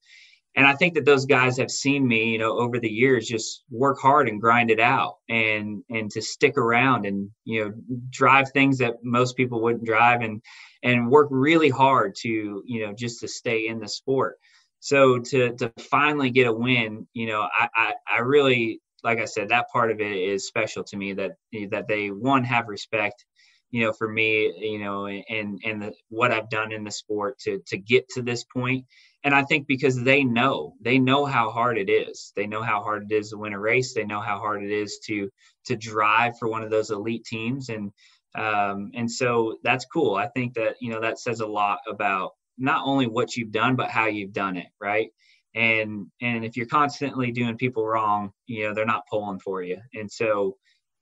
And 0.57 0.67
I 0.67 0.75
think 0.75 0.95
that 0.95 1.05
those 1.05 1.27
guys 1.27 1.59
have 1.59 1.71
seen 1.71 2.07
me, 2.07 2.31
you 2.31 2.39
know, 2.39 2.59
over 2.59 2.79
the 2.79 2.89
years 2.89 3.27
just 3.27 3.65
work 3.71 3.99
hard 4.01 4.29
and 4.29 4.41
grind 4.41 4.71
it 4.71 4.81
out 4.81 5.17
and 5.29 5.83
and 5.91 6.11
to 6.13 6.23
stick 6.23 6.57
around 6.57 7.07
and 7.07 7.31
you 7.45 7.65
know 7.65 7.73
drive 8.11 8.51
things 8.53 8.79
that 8.79 9.03
most 9.03 9.37
people 9.37 9.61
wouldn't 9.61 9.85
drive 9.85 10.21
and 10.21 10.41
and 10.83 11.11
work 11.11 11.29
really 11.31 11.71
hard 11.71 12.15
to 12.23 12.63
you 12.67 12.87
know 12.87 12.93
just 12.93 13.21
to 13.21 13.29
stay 13.29 13.67
in 13.67 13.81
the 13.81 13.89
sport. 13.89 14.39
So 14.79 15.19
to 15.19 15.55
to 15.57 15.73
finally 15.79 16.31
get 16.31 16.47
a 16.47 16.53
win 16.53 17.07
you 17.15 17.27
know 17.27 17.49
i 17.59 17.69
i, 17.75 17.95
I 18.17 18.19
really 18.21 18.81
like 19.03 19.19
i 19.19 19.25
said 19.25 19.49
that 19.49 19.71
part 19.71 19.91
of 19.91 20.01
it 20.01 20.17
is 20.17 20.47
special 20.47 20.85
to 20.85 20.97
me 20.97 21.15
that 21.15 21.33
that 21.71 21.89
they 21.89 22.09
one 22.09 22.45
have 22.45 22.69
respect 22.69 23.25
you 23.71 23.83
know 23.83 23.93
for 23.93 24.09
me 24.09 24.53
you 24.59 24.79
know 24.79 25.07
and 25.07 25.59
and 25.65 25.83
the, 25.83 25.93
what 26.11 26.33
i've 26.33 26.51
done 26.51 26.71
in 26.71 26.85
the 26.85 26.91
sport 26.91 27.39
to 27.41 27.61
to 27.67 27.77
get 27.77 28.09
to 28.11 28.23
this 28.23 28.45
point 28.45 28.85
and 29.25 29.35
i 29.35 29.43
think 29.43 29.67
because 29.67 30.03
they 30.03 30.23
know 30.23 30.75
they 30.81 30.99
know 30.99 31.25
how 31.25 31.51
hard 31.51 31.77
it 31.79 31.91
is 31.91 32.33
they 32.37 32.47
know 32.47 32.63
how 32.63 32.83
hard 32.83 33.11
it 33.11 33.15
is 33.15 33.31
to 33.31 33.37
win 33.39 33.53
a 33.53 33.59
race 33.59 33.93
they 33.95 34.05
know 34.05 34.21
how 34.21 34.39
hard 34.39 34.63
it 34.63 34.71
is 34.71 34.99
to 35.05 35.29
to 35.65 35.77
drive 35.77 36.39
for 36.39 36.49
one 36.49 36.63
of 36.63 36.71
those 36.71 36.91
elite 36.91 37.25
teams 37.25 37.69
and 37.69 37.91
um, 38.35 38.91
and 38.95 39.11
so 39.11 39.59
that's 39.63 39.85
cool. 39.85 40.17
I 40.17 40.27
think 40.29 40.55
that, 40.55 40.77
you 40.81 40.91
know, 40.91 41.01
that 41.01 41.19
says 41.19 41.41
a 41.41 41.47
lot 41.47 41.79
about 41.89 42.33
not 42.59 42.83
only 42.85 43.07
what 43.07 43.37
you've 43.37 43.53
done, 43.53 43.77
but 43.77 43.91
how 43.91 44.07
you've 44.07 44.33
done 44.33 44.57
it. 44.57 44.67
Right. 44.81 45.11
And, 45.55 46.07
and 46.21 46.45
if 46.45 46.57
you're 46.57 46.67
constantly 46.67 47.31
doing 47.31 47.57
people 47.57 47.87
wrong, 47.87 48.33
you 48.47 48.65
know, 48.65 48.75
they're 48.75 48.85
not 48.85 49.07
pulling 49.09 49.39
for 49.39 49.63
you. 49.63 49.79
And 49.95 50.11
so, 50.11 50.57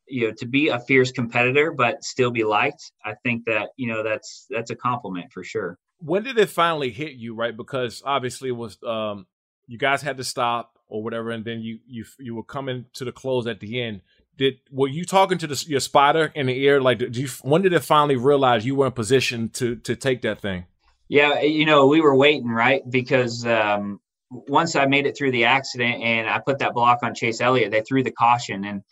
you 0.07 0.29
know, 0.29 0.35
to 0.39 0.47
be 0.47 0.69
a 0.69 0.79
fierce 0.79 1.11
competitor, 1.11 1.73
but 1.73 2.05
still 2.05 2.31
be 2.31 2.45
liked, 2.45 2.93
I 3.05 3.15
think 3.25 3.47
that, 3.47 3.71
you 3.77 3.87
know, 3.87 4.03
that's, 4.03 4.47
that's 4.51 4.71
a 4.71 4.77
compliment 4.77 5.33
for 5.33 5.43
sure. 5.43 5.79
When 6.05 6.23
did 6.23 6.39
it 6.39 6.49
finally 6.49 6.91
hit 6.91 7.13
you? 7.13 7.35
Right. 7.35 7.57
Because 7.57 8.03
obviously 8.05 8.49
it 8.49 8.57
was, 8.57 8.79
um, 8.83 9.27
you 9.67 9.79
guys 9.79 10.03
had 10.03 10.17
to 10.19 10.25
stop 10.25 10.79
or 10.89 11.03
whatever. 11.03 11.31
And 11.31 11.45
then 11.45 11.61
you, 11.61 11.79
you, 11.87 12.05
you 12.19 12.35
were 12.35 12.43
coming 12.43 12.87
to 12.95 13.05
the 13.05 13.13
close 13.13 13.47
at 13.47 13.61
the 13.61 13.81
end 13.81 14.03
did 14.37 14.61
were 14.71 14.89
you 14.89 15.05
talking 15.05 15.39
to 15.39 15.47
the, 15.47 15.65
your 15.69 15.81
spotter 15.81 16.33
in 16.35 16.47
the 16.47 16.59
ear? 16.65 16.81
Like, 16.81 16.99
did 16.99 17.17
you 17.17 17.29
when 17.43 17.63
did 17.63 17.73
it 17.73 17.81
finally 17.81 18.17
realize 18.17 18.65
you 18.65 18.75
were 18.75 18.87
in 18.87 18.93
position 18.93 19.51
to 19.51 19.77
to 19.77 19.97
take 19.97 20.23
that 20.23 20.41
thing? 20.41 20.67
Yeah, 21.09 21.41
you 21.41 21.67
know, 21.67 21.87
we 21.87 22.01
were 22.01 22.17
waiting, 22.17 22.49
right? 22.49 22.83
Because 22.89 23.45
um, 23.45 24.01
once 24.31 24.77
I 24.77 24.87
made 24.87 25.07
it 25.07 25.17
through 25.17 25.33
the 25.33 25.45
accident 25.45 26.03
and 26.03 26.29
I 26.29 26.39
put 26.39 26.61
that 26.61 26.73
block 26.73 27.01
on 27.03 27.15
Chase 27.15 27.41
Elliott, 27.41 27.71
they 27.71 27.83
threw 27.83 28.03
the 28.03 28.13
caution 28.13 28.65
and 28.65 28.83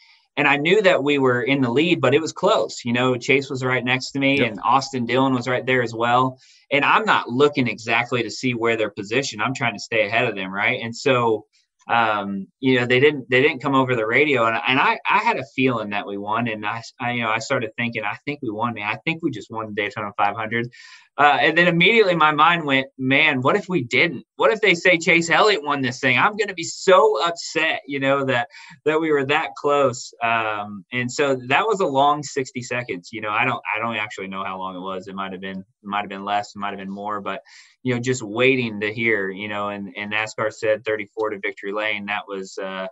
and 0.40 0.48
I 0.48 0.56
knew 0.56 0.80
that 0.80 1.04
we 1.04 1.18
were 1.18 1.42
in 1.42 1.60
the 1.60 1.70
lead, 1.70 2.00
but 2.00 2.14
it 2.14 2.20
was 2.22 2.32
close. 2.32 2.82
You 2.82 2.94
know, 2.94 3.14
Chase 3.18 3.50
was 3.50 3.62
right 3.62 3.84
next 3.84 4.12
to 4.12 4.18
me 4.18 4.38
yep. 4.38 4.50
and 4.50 4.60
Austin 4.64 5.04
Dillon 5.04 5.34
was 5.34 5.46
right 5.46 5.66
there 5.66 5.82
as 5.82 5.92
well. 5.94 6.38
And 6.72 6.82
I'm 6.82 7.04
not 7.04 7.28
looking 7.28 7.68
exactly 7.68 8.22
to 8.22 8.30
see 8.30 8.54
where 8.54 8.78
they're 8.78 8.88
positioned. 8.88 9.42
I'm 9.42 9.52
trying 9.52 9.74
to 9.74 9.78
stay 9.78 10.06
ahead 10.06 10.26
of 10.26 10.34
them, 10.34 10.50
right? 10.50 10.80
And 10.82 10.96
so 10.96 11.44
um, 11.90 12.46
you 12.60 12.78
know, 12.78 12.86
they 12.86 13.00
didn't 13.00 13.28
they 13.28 13.42
didn't 13.42 13.60
come 13.60 13.74
over 13.74 13.96
the 13.96 14.06
radio, 14.06 14.46
and, 14.46 14.56
and 14.66 14.78
I 14.78 15.00
I 15.08 15.18
had 15.18 15.38
a 15.38 15.44
feeling 15.56 15.90
that 15.90 16.06
we 16.06 16.18
won, 16.18 16.46
and 16.46 16.64
I, 16.64 16.82
I 17.00 17.12
you 17.12 17.22
know 17.22 17.30
I 17.30 17.38
started 17.38 17.72
thinking 17.76 18.04
I 18.04 18.16
think 18.24 18.40
we 18.42 18.50
won, 18.50 18.74
man. 18.74 18.86
I 18.86 18.96
think 19.04 19.22
we 19.22 19.32
just 19.32 19.50
won 19.50 19.66
the 19.66 19.72
Daytona 19.72 20.12
500, 20.16 20.70
uh, 21.20 21.36
and 21.38 21.58
then 21.58 21.68
immediately 21.68 22.16
my 22.16 22.32
mind 22.32 22.64
went, 22.64 22.86
man, 22.96 23.42
what 23.42 23.54
if 23.54 23.68
we 23.68 23.84
didn't? 23.84 24.24
What 24.36 24.52
if 24.52 24.62
they 24.62 24.74
say 24.74 24.96
Chase 24.96 25.28
Elliott 25.28 25.62
won 25.62 25.82
this 25.82 26.00
thing? 26.00 26.16
I'm 26.16 26.34
going 26.34 26.48
to 26.48 26.54
be 26.54 26.64
so 26.64 27.22
upset, 27.22 27.82
you 27.86 28.00
know, 28.00 28.24
that 28.24 28.48
that 28.86 28.98
we 28.98 29.12
were 29.12 29.26
that 29.26 29.50
close. 29.54 30.14
Um, 30.24 30.82
and 30.94 31.12
so 31.12 31.36
that 31.48 31.66
was 31.66 31.80
a 31.80 31.86
long 31.86 32.22
60 32.22 32.62
seconds. 32.62 33.10
You 33.12 33.20
know, 33.20 33.28
I 33.28 33.44
don't 33.44 33.60
I 33.76 33.80
don't 33.80 33.96
actually 33.96 34.28
know 34.28 34.42
how 34.42 34.58
long 34.58 34.74
it 34.74 34.80
was. 34.80 35.08
It 35.08 35.14
might 35.14 35.32
have 35.32 35.42
been 35.42 35.62
might 35.82 36.00
have 36.00 36.08
been 36.08 36.24
less, 36.24 36.54
it 36.56 36.58
might 36.58 36.70
have 36.70 36.78
been 36.78 36.88
more, 36.88 37.20
but 37.20 37.42
you 37.82 37.94
know, 37.94 38.00
just 38.00 38.22
waiting 38.22 38.80
to 38.80 38.90
hear, 38.90 39.28
you 39.28 39.48
know, 39.48 39.68
and 39.68 39.92
and 39.98 40.10
NASCAR 40.10 40.50
said 40.50 40.86
34 40.86 41.30
to 41.30 41.38
victory 41.38 41.72
lane. 41.72 42.06
That 42.06 42.22
was 42.28 42.56
uh, 42.56 42.86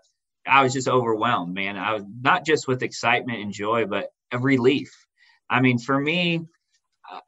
I 0.47 0.63
was 0.63 0.75
just 0.75 0.87
overwhelmed, 0.87 1.55
man. 1.55 1.79
I 1.79 1.95
was 1.95 2.05
not 2.21 2.45
just 2.45 2.69
with 2.69 2.83
excitement 2.83 3.41
and 3.41 3.55
joy, 3.55 3.87
but 3.87 4.09
a 4.33 4.39
relief. 4.39 4.93
I 5.49 5.63
mean, 5.63 5.79
for 5.79 5.99
me 5.99 6.43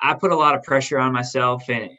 I 0.01 0.15
put 0.15 0.33
a 0.33 0.37
lot 0.37 0.55
of 0.55 0.63
pressure 0.63 0.99
on 0.99 1.13
myself, 1.13 1.69
and 1.69 1.91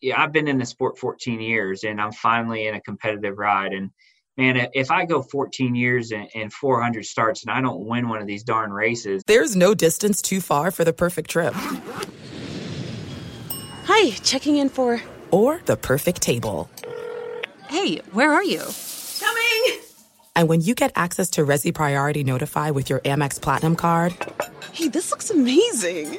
yeah, 0.00 0.20
I've 0.20 0.32
been 0.32 0.48
in 0.48 0.58
the 0.58 0.66
sport 0.66 0.98
14 0.98 1.40
years, 1.40 1.84
and 1.84 2.00
I'm 2.00 2.12
finally 2.12 2.66
in 2.66 2.74
a 2.74 2.80
competitive 2.80 3.38
ride. 3.38 3.72
And 3.72 3.90
man, 4.36 4.68
if 4.74 4.90
I 4.90 5.04
go 5.04 5.22
14 5.22 5.74
years 5.74 6.10
and, 6.10 6.28
and 6.34 6.52
400 6.52 7.04
starts 7.04 7.44
and 7.44 7.50
I 7.50 7.60
don't 7.60 7.86
win 7.86 8.08
one 8.08 8.20
of 8.20 8.26
these 8.26 8.42
darn 8.42 8.72
races, 8.72 9.22
there's 9.26 9.56
no 9.56 9.74
distance 9.74 10.20
too 10.20 10.40
far 10.40 10.70
for 10.70 10.84
the 10.84 10.92
perfect 10.92 11.30
trip. 11.30 11.54
Hi, 13.84 14.10
checking 14.22 14.56
in 14.56 14.68
for 14.68 15.00
or 15.30 15.60
the 15.64 15.76
perfect 15.76 16.20
table. 16.20 16.68
Hey, 17.68 17.98
where 18.12 18.32
are 18.32 18.44
you? 18.44 18.62
Coming. 19.18 19.80
And 20.34 20.48
when 20.48 20.60
you 20.60 20.74
get 20.74 20.92
access 20.94 21.30
to 21.30 21.44
Resy 21.44 21.74
Priority 21.74 22.24
Notify 22.24 22.70
with 22.70 22.90
your 22.90 23.00
Amex 23.00 23.40
Platinum 23.40 23.76
card. 23.76 24.14
Hey, 24.72 24.88
this 24.88 25.10
looks 25.10 25.30
amazing. 25.30 26.18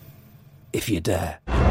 if 0.73 0.89
you 0.89 0.99
dare. 0.99 1.70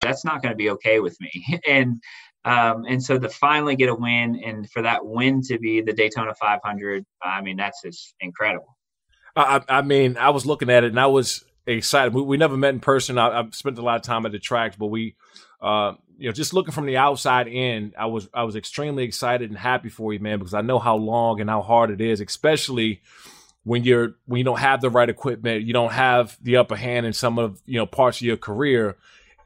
That's 0.00 0.24
not 0.24 0.42
going 0.42 0.52
to 0.52 0.56
be 0.56 0.70
okay 0.70 1.00
with 1.00 1.18
me. 1.20 1.60
And 1.68 2.00
um, 2.44 2.84
and 2.88 3.02
so 3.02 3.18
to 3.18 3.28
finally 3.28 3.76
get 3.76 3.90
a 3.90 3.94
win 3.94 4.40
and 4.42 4.70
for 4.70 4.80
that 4.80 5.04
win 5.04 5.42
to 5.42 5.58
be 5.58 5.82
the 5.82 5.92
Daytona 5.92 6.34
500, 6.34 7.04
I 7.22 7.42
mean, 7.42 7.58
that's 7.58 7.82
just 7.82 8.14
incredible. 8.18 8.78
I, 9.36 9.60
I 9.68 9.82
mean, 9.82 10.16
I 10.16 10.30
was 10.30 10.46
looking 10.46 10.70
at 10.70 10.82
it 10.82 10.88
and 10.88 10.98
I 10.98 11.06
was 11.06 11.44
excited. 11.66 12.14
We, 12.14 12.22
we 12.22 12.36
never 12.38 12.56
met 12.56 12.74
in 12.74 12.80
person. 12.80 13.18
I, 13.18 13.36
have 13.36 13.54
spent 13.54 13.78
a 13.78 13.82
lot 13.82 13.96
of 13.96 14.02
time 14.02 14.24
at 14.24 14.32
the 14.32 14.38
tracks, 14.38 14.76
but 14.76 14.86
we, 14.86 15.16
uh, 15.60 15.94
you 16.16 16.28
know, 16.28 16.32
just 16.32 16.54
looking 16.54 16.72
from 16.72 16.86
the 16.86 16.96
outside 16.96 17.46
in, 17.46 17.92
I 17.98 18.06
was 18.06 18.28
I 18.34 18.44
was 18.44 18.56
extremely 18.56 19.04
excited 19.04 19.50
and 19.50 19.58
happy 19.58 19.88
for 19.88 20.12
you, 20.12 20.20
man, 20.20 20.38
because 20.38 20.54
I 20.54 20.60
know 20.60 20.78
how 20.78 20.96
long 20.96 21.40
and 21.40 21.48
how 21.48 21.62
hard 21.62 21.90
it 21.90 22.00
is, 22.00 22.20
especially 22.20 23.02
when 23.64 23.84
you're 23.84 24.14
when 24.26 24.38
you 24.38 24.44
don't 24.44 24.58
have 24.58 24.80
the 24.80 24.90
right 24.90 25.08
equipment, 25.08 25.64
you 25.64 25.72
don't 25.72 25.92
have 25.92 26.36
the 26.42 26.56
upper 26.56 26.76
hand 26.76 27.06
in 27.06 27.12
some 27.12 27.38
of 27.38 27.60
you 27.66 27.78
know 27.78 27.86
parts 27.86 28.18
of 28.18 28.22
your 28.22 28.36
career 28.36 28.96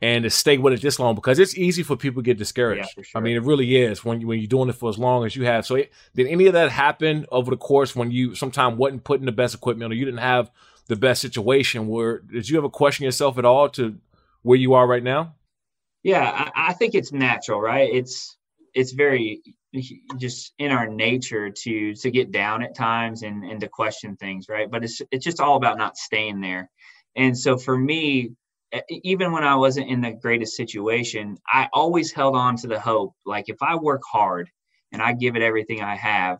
and 0.02 0.24
to 0.24 0.30
stay 0.30 0.58
with 0.58 0.72
it 0.72 0.82
this 0.82 0.98
long 0.98 1.14
because 1.14 1.38
it's 1.38 1.56
easy 1.56 1.82
for 1.82 1.96
people 1.96 2.22
to 2.22 2.26
get 2.26 2.38
discouraged. 2.38 2.94
Yeah, 2.96 3.02
sure. 3.02 3.18
I 3.18 3.22
mean, 3.22 3.36
it 3.36 3.42
really 3.42 3.76
is 3.76 4.04
when 4.04 4.20
you, 4.20 4.26
when 4.26 4.38
you're 4.38 4.48
doing 4.48 4.68
it 4.68 4.74
for 4.74 4.88
as 4.88 4.98
long 4.98 5.24
as 5.24 5.36
you 5.36 5.44
have. 5.44 5.66
So, 5.66 5.76
it, 5.76 5.92
did 6.14 6.26
any 6.26 6.46
of 6.46 6.52
that 6.54 6.70
happen 6.70 7.26
over 7.30 7.50
the 7.50 7.56
course 7.56 7.94
when 7.94 8.10
you 8.10 8.34
sometimes 8.34 8.76
wasn't 8.76 9.04
putting 9.04 9.26
the 9.26 9.32
best 9.32 9.54
equipment 9.54 9.92
or 9.92 9.96
you 9.96 10.04
didn't 10.04 10.18
have 10.18 10.50
the 10.88 10.96
best 10.96 11.20
situation? 11.20 11.88
Where 11.88 12.18
did 12.18 12.48
you 12.48 12.58
ever 12.58 12.68
question 12.68 13.04
yourself 13.04 13.38
at 13.38 13.44
all 13.44 13.68
to 13.70 13.96
where 14.42 14.58
you 14.58 14.74
are 14.74 14.86
right 14.86 15.02
now? 15.02 15.34
Yeah, 16.02 16.50
I, 16.54 16.70
I 16.70 16.72
think 16.74 16.94
it's 16.94 17.12
natural, 17.12 17.60
right? 17.60 17.88
It's 17.92 18.36
it's 18.74 18.92
very 18.92 19.42
just 20.18 20.52
in 20.58 20.70
our 20.70 20.86
nature 20.86 21.50
to 21.50 21.94
to 21.94 22.10
get 22.10 22.30
down 22.30 22.62
at 22.62 22.76
times 22.76 23.22
and 23.22 23.44
and 23.44 23.60
to 23.60 23.68
question 23.68 24.16
things, 24.16 24.46
right? 24.48 24.70
But 24.70 24.84
it's 24.84 25.00
it's 25.10 25.24
just 25.24 25.40
all 25.40 25.56
about 25.56 25.78
not 25.78 25.96
staying 25.96 26.40
there. 26.40 26.70
And 27.16 27.36
so 27.36 27.56
for 27.56 27.76
me, 27.76 28.32
even 28.88 29.32
when 29.32 29.44
I 29.44 29.54
wasn't 29.56 29.90
in 29.90 30.00
the 30.00 30.12
greatest 30.12 30.56
situation, 30.56 31.38
I 31.46 31.68
always 31.72 32.12
held 32.12 32.36
on 32.36 32.56
to 32.56 32.66
the 32.66 32.80
hope. 32.80 33.14
Like 33.24 33.44
if 33.48 33.62
I 33.62 33.76
work 33.76 34.02
hard 34.10 34.50
and 34.92 35.02
I 35.02 35.12
give 35.12 35.36
it 35.36 35.42
everything 35.42 35.82
I 35.82 35.96
have, 35.96 36.38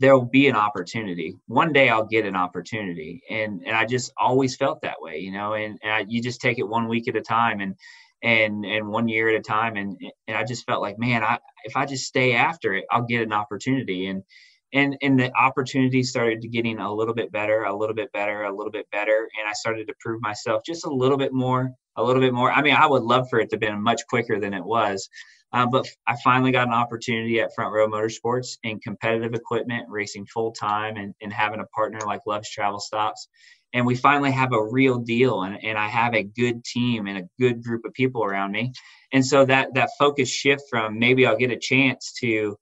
there 0.00 0.16
will 0.16 0.24
be 0.24 0.48
an 0.48 0.56
opportunity. 0.56 1.36
One 1.46 1.72
day 1.72 1.90
I'll 1.90 2.06
get 2.06 2.24
an 2.24 2.34
opportunity, 2.34 3.22
and 3.30 3.62
and 3.66 3.76
I 3.76 3.84
just 3.84 4.12
always 4.16 4.56
felt 4.56 4.80
that 4.82 5.00
way, 5.00 5.18
you 5.18 5.30
know. 5.30 5.52
And, 5.54 5.78
and 5.82 5.92
I, 5.92 6.04
you 6.08 6.22
just 6.22 6.40
take 6.40 6.58
it 6.58 6.68
one 6.68 6.88
week 6.88 7.06
at 7.06 7.16
a 7.16 7.20
time, 7.20 7.60
and 7.60 7.74
and 8.22 8.64
and 8.64 8.88
one 8.88 9.08
year 9.08 9.28
at 9.28 9.38
a 9.38 9.42
time, 9.42 9.76
and 9.76 9.96
and 10.26 10.36
I 10.36 10.44
just 10.44 10.64
felt 10.64 10.80
like, 10.80 10.98
man, 10.98 11.22
I 11.22 11.38
if 11.64 11.76
I 11.76 11.84
just 11.84 12.06
stay 12.06 12.32
after 12.32 12.74
it, 12.74 12.84
I'll 12.90 13.04
get 13.04 13.22
an 13.22 13.32
opportunity. 13.34 14.06
And 14.06 14.22
and 14.72 14.96
and 15.02 15.18
the 15.18 15.34
opportunity 15.36 16.02
started 16.02 16.40
getting 16.50 16.78
a 16.78 16.92
little 16.92 17.14
bit 17.14 17.32
better 17.32 17.64
a 17.64 17.76
little 17.76 17.94
bit 17.94 18.12
better 18.12 18.44
a 18.44 18.54
little 18.54 18.70
bit 18.70 18.90
better 18.90 19.28
and 19.38 19.48
i 19.48 19.52
started 19.52 19.86
to 19.86 19.94
prove 20.00 20.20
myself 20.20 20.62
just 20.64 20.84
a 20.84 20.90
little 20.90 21.16
bit 21.16 21.32
more 21.32 21.70
a 21.96 22.02
little 22.02 22.22
bit 22.22 22.32
more. 22.32 22.50
I 22.52 22.62
mean 22.62 22.74
i 22.74 22.86
would 22.86 23.02
love 23.02 23.28
for 23.28 23.40
it 23.40 23.50
to 23.50 23.56
have 23.56 23.60
been 23.60 23.82
much 23.82 24.02
quicker 24.08 24.38
than 24.38 24.54
it 24.54 24.64
was 24.64 25.08
uh, 25.52 25.66
but 25.66 25.86
i 26.06 26.14
finally 26.22 26.52
got 26.52 26.68
an 26.68 26.74
opportunity 26.74 27.40
at 27.40 27.54
front 27.54 27.72
row 27.72 27.88
motorsports 27.88 28.58
in 28.62 28.78
competitive 28.80 29.34
equipment 29.34 29.86
racing 29.88 30.26
full 30.26 30.52
time 30.52 30.96
and, 30.96 31.14
and 31.20 31.32
having 31.32 31.60
a 31.60 31.66
partner 31.66 32.00
like 32.06 32.20
love's 32.26 32.50
travel 32.50 32.80
stops 32.80 33.28
and 33.72 33.86
we 33.86 33.94
finally 33.94 34.32
have 34.32 34.52
a 34.52 34.66
real 34.70 34.98
deal 34.98 35.42
and, 35.42 35.62
and 35.64 35.76
i 35.76 35.88
have 35.88 36.14
a 36.14 36.22
good 36.22 36.64
team 36.64 37.06
and 37.06 37.18
a 37.18 37.28
good 37.38 37.62
group 37.62 37.84
of 37.84 37.92
people 37.92 38.24
around 38.24 38.52
me 38.52 38.72
and 39.12 39.26
so 39.26 39.44
that 39.44 39.74
that 39.74 39.90
focus 39.98 40.28
shift 40.28 40.62
from 40.70 40.98
maybe 40.98 41.26
i'll 41.26 41.36
get 41.36 41.50
a 41.50 41.58
chance 41.58 42.12
to 42.20 42.56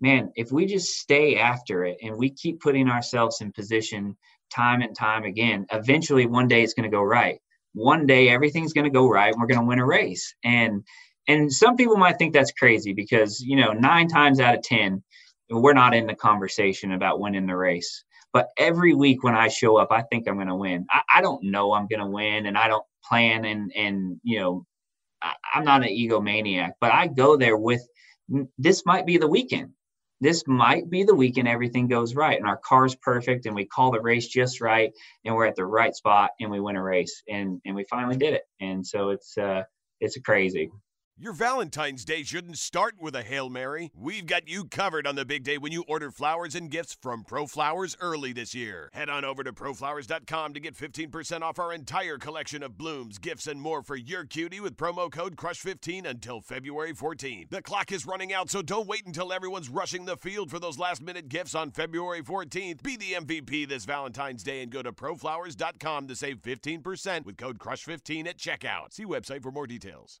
man, 0.00 0.30
if 0.36 0.52
we 0.52 0.66
just 0.66 0.98
stay 0.98 1.36
after 1.36 1.84
it 1.84 1.98
and 2.02 2.16
we 2.16 2.30
keep 2.30 2.60
putting 2.60 2.88
ourselves 2.88 3.40
in 3.40 3.52
position 3.52 4.16
time 4.50 4.82
and 4.82 4.94
time 4.94 5.24
again, 5.24 5.66
eventually 5.72 6.26
one 6.26 6.48
day 6.48 6.62
it's 6.62 6.74
going 6.74 6.88
to 6.88 6.94
go 6.94 7.02
right. 7.02 7.40
One 7.74 8.06
day 8.06 8.28
everything's 8.28 8.72
going 8.72 8.84
to 8.84 8.90
go 8.90 9.08
right 9.08 9.32
and 9.32 9.40
we're 9.40 9.46
going 9.46 9.60
to 9.60 9.66
win 9.66 9.78
a 9.78 9.86
race. 9.86 10.34
And 10.44 10.84
and 11.28 11.52
some 11.52 11.76
people 11.76 11.96
might 11.96 12.18
think 12.18 12.32
that's 12.32 12.52
crazy 12.52 12.92
because, 12.92 13.40
you 13.40 13.56
know, 13.56 13.72
9 13.72 14.08
times 14.08 14.38
out 14.38 14.54
of 14.54 14.62
10 14.62 15.02
we're 15.50 15.72
not 15.72 15.94
in 15.94 16.06
the 16.06 16.14
conversation 16.14 16.92
about 16.92 17.20
winning 17.20 17.46
the 17.46 17.56
race. 17.56 18.04
But 18.32 18.48
every 18.58 18.94
week 18.94 19.22
when 19.22 19.34
I 19.34 19.48
show 19.48 19.76
up, 19.76 19.92
I 19.92 20.02
think 20.02 20.26
I'm 20.26 20.34
going 20.34 20.48
to 20.48 20.56
win. 20.56 20.86
I, 20.90 21.00
I 21.16 21.20
don't 21.20 21.42
know 21.44 21.72
I'm 21.72 21.86
going 21.86 22.00
to 22.00 22.06
win 22.06 22.46
and 22.46 22.58
I 22.58 22.68
don't 22.68 22.84
plan 23.04 23.44
and 23.44 23.72
and 23.76 24.20
you 24.22 24.40
know 24.40 24.66
I, 25.22 25.34
I'm 25.54 25.64
not 25.64 25.82
an 25.82 25.88
egomaniac, 25.88 26.72
but 26.80 26.92
I 26.92 27.06
go 27.06 27.36
there 27.36 27.56
with 27.56 27.86
this 28.58 28.84
might 28.84 29.06
be 29.06 29.18
the 29.18 29.28
weekend 29.28 29.70
this 30.20 30.44
might 30.46 30.88
be 30.88 31.04
the 31.04 31.14
weekend 31.14 31.48
everything 31.48 31.88
goes 31.88 32.14
right 32.14 32.38
and 32.38 32.46
our 32.46 32.60
car's 32.64 32.94
perfect 32.94 33.46
and 33.46 33.54
we 33.54 33.66
call 33.66 33.90
the 33.90 34.00
race 34.00 34.26
just 34.28 34.60
right 34.60 34.92
and 35.24 35.34
we're 35.34 35.46
at 35.46 35.56
the 35.56 35.64
right 35.64 35.94
spot 35.94 36.30
and 36.40 36.50
we 36.50 36.60
win 36.60 36.76
a 36.76 36.82
race 36.82 37.22
and 37.28 37.60
and 37.64 37.74
we 37.74 37.84
finally 37.90 38.16
did 38.16 38.34
it. 38.34 38.42
And 38.60 38.86
so 38.86 39.10
it's 39.10 39.36
uh 39.36 39.62
it's 40.00 40.18
crazy 40.20 40.70
your 41.18 41.32
Valentine's 41.32 42.04
Day 42.04 42.22
shouldn't 42.22 42.58
start 42.58 42.96
with 43.00 43.16
a 43.16 43.22
Hail 43.22 43.48
Mary. 43.48 43.90
We've 43.96 44.26
got 44.26 44.48
you 44.48 44.64
covered 44.64 45.06
on 45.06 45.14
the 45.14 45.24
big 45.24 45.44
day 45.44 45.56
when 45.56 45.72
you 45.72 45.82
order 45.88 46.10
flowers 46.10 46.54
and 46.54 46.70
gifts 46.70 46.96
from 47.00 47.24
ProFlowers 47.24 47.96
early 48.00 48.34
this 48.34 48.54
year. 48.54 48.90
Head 48.92 49.08
on 49.08 49.24
over 49.24 49.42
to 49.42 49.52
proflowers.com 49.52 50.52
to 50.52 50.60
get 50.60 50.76
15% 50.76 51.40
off 51.40 51.58
our 51.58 51.72
entire 51.72 52.18
collection 52.18 52.62
of 52.62 52.76
blooms, 52.76 53.16
gifts, 53.16 53.46
and 53.46 53.62
more 53.62 53.82
for 53.82 53.96
your 53.96 54.24
cutie 54.24 54.60
with 54.60 54.76
promo 54.76 55.10
code 55.10 55.36
CRUSH15 55.36 56.06
until 56.06 56.42
February 56.42 56.92
14th. 56.92 57.48
The 57.48 57.62
clock 57.62 57.92
is 57.92 58.06
running 58.06 58.34
out, 58.34 58.50
so 58.50 58.60
don't 58.60 58.86
wait 58.86 59.06
until 59.06 59.32
everyone's 59.32 59.70
rushing 59.70 60.04
the 60.04 60.18
field 60.18 60.50
for 60.50 60.58
those 60.58 60.78
last 60.78 61.00
minute 61.00 61.30
gifts 61.30 61.54
on 61.54 61.70
February 61.70 62.22
14th. 62.22 62.82
Be 62.82 62.96
the 62.96 63.14
MVP 63.14 63.66
this 63.66 63.86
Valentine's 63.86 64.42
Day 64.42 64.62
and 64.62 64.70
go 64.70 64.82
to 64.82 64.92
proflowers.com 64.92 66.08
to 66.08 66.14
save 66.14 66.42
15% 66.42 67.24
with 67.24 67.38
code 67.38 67.58
CRUSH15 67.58 68.26
at 68.28 68.38
checkout. 68.38 68.92
See 68.92 69.06
website 69.06 69.42
for 69.42 69.50
more 69.50 69.66
details. 69.66 70.20